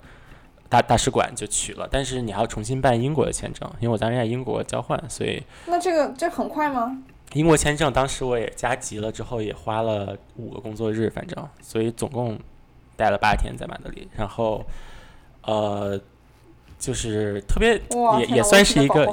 [0.67, 6.97] 大大使馆就取了，但是你还要重新办英国的签证，因为我当时在英国交换，所以那这个这很快吗？
[7.33, 12.39] 英国签证当时我也加急了，之后也花了五个工作日，反正所以总共
[12.95, 14.65] 待了八天在马德里，然后
[15.43, 15.99] 呃
[16.77, 17.81] 就是特别，
[18.19, 19.05] 也也算是一个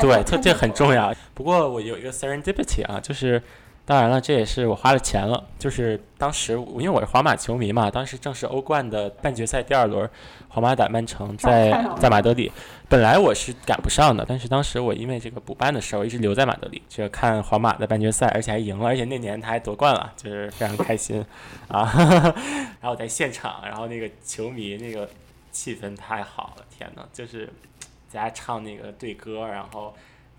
[0.00, 0.92] 对，特这很重。
[0.92, 1.14] 要。
[1.34, 3.40] 不过我有一个 serendipity 啊，就是
[3.86, 5.44] 当然了，这也是我花了钱了。
[5.58, 10.08] 就是当时我因为我是皇马球迷嘛，当时正是欧冠的半决赛第二轮，
[10.48, 12.50] 皇马打曼城在在马德里。
[12.88, 21.24] 本来我是赶不上的，但是当时我因为这个补办的事儿，我一直留在马德里，就看皇马的半决赛，而且还赢了，而且那年他还夺冠了，就是非常开心
[21.68, 21.90] 啊。
[22.80, 25.08] 然后我在现场，然后那个球迷那个
[25.50, 27.52] 气氛太好了，天呐，就是
[28.12, 29.94] 大家唱那个队歌，然后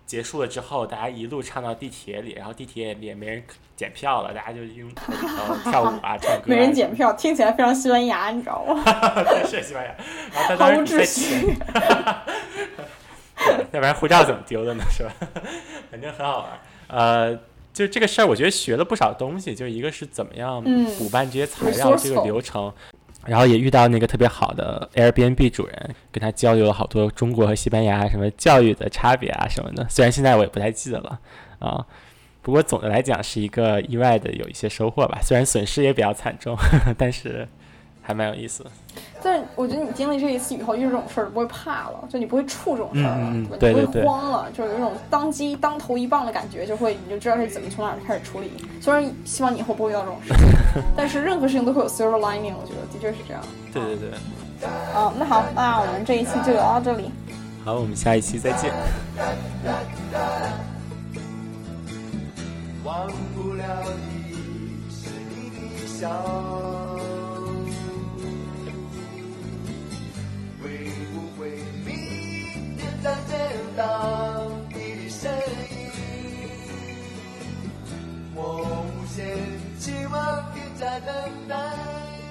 [0.06, 3.42] 结束了之后，大家一路唱到地铁里，然后地铁里也没人
[3.76, 8.82] 检票了，大家就用呃跳舞啊、 唱歌、啊，没人检票，听起来非常西班牙，你知道吗？
[9.44, 9.94] 是西班牙，
[10.32, 11.56] 然后他毫当时比赛无秩前序。
[13.72, 14.84] 要不然护照怎么丢的呢？
[14.90, 15.12] 是吧？
[15.90, 16.48] 反正很好玩。
[16.88, 17.38] 呃，
[17.72, 19.54] 就这个事儿，我觉得学了不少东西。
[19.54, 22.72] 就一个是怎么样嗯补办这些材料、这个流程，
[23.26, 29.86] 然后也遇到那个特别好的 Airbnb 主人，跟他交流了好多中国和西班牙什么教育的差别啊什么的。
[29.88, 31.18] 虽然现在我也不太记得了
[31.58, 31.84] 啊，
[32.42, 35.18] 不过总的来讲是一个意外的有一些收获吧。
[35.22, 36.56] 虽然损失也比较惨重，
[36.96, 37.46] 但是
[38.06, 38.70] 还蛮有意思的。
[39.20, 48.52] 但是我觉得你经历这一次以后，遇到这种事儿不会怕了，就你不会怵这种事儿了，不对对对会慌了，就是有一种当机当头一棒的感觉，就会你就知道是怎么从哪儿开始处理。
[48.80, 50.46] 虽然希望你以后不会遇到这种事情，
[50.96, 53.42] 但是任何事情都会有 silver lining，我觉得的确是这样。
[53.72, 54.10] 对对对，
[54.94, 57.10] 嗯，那好，那我们这一期就聊到这里。
[57.64, 58.72] 好，我们下一期再见。
[62.84, 63.64] 忘不了
[63.98, 65.50] 你是你
[65.80, 66.08] 的笑，
[73.06, 73.38] 再见
[73.76, 75.30] 到你的身
[75.70, 75.92] 影
[78.34, 79.24] 我无限
[79.78, 81.14] 期望你在等
[81.48, 82.25] 待。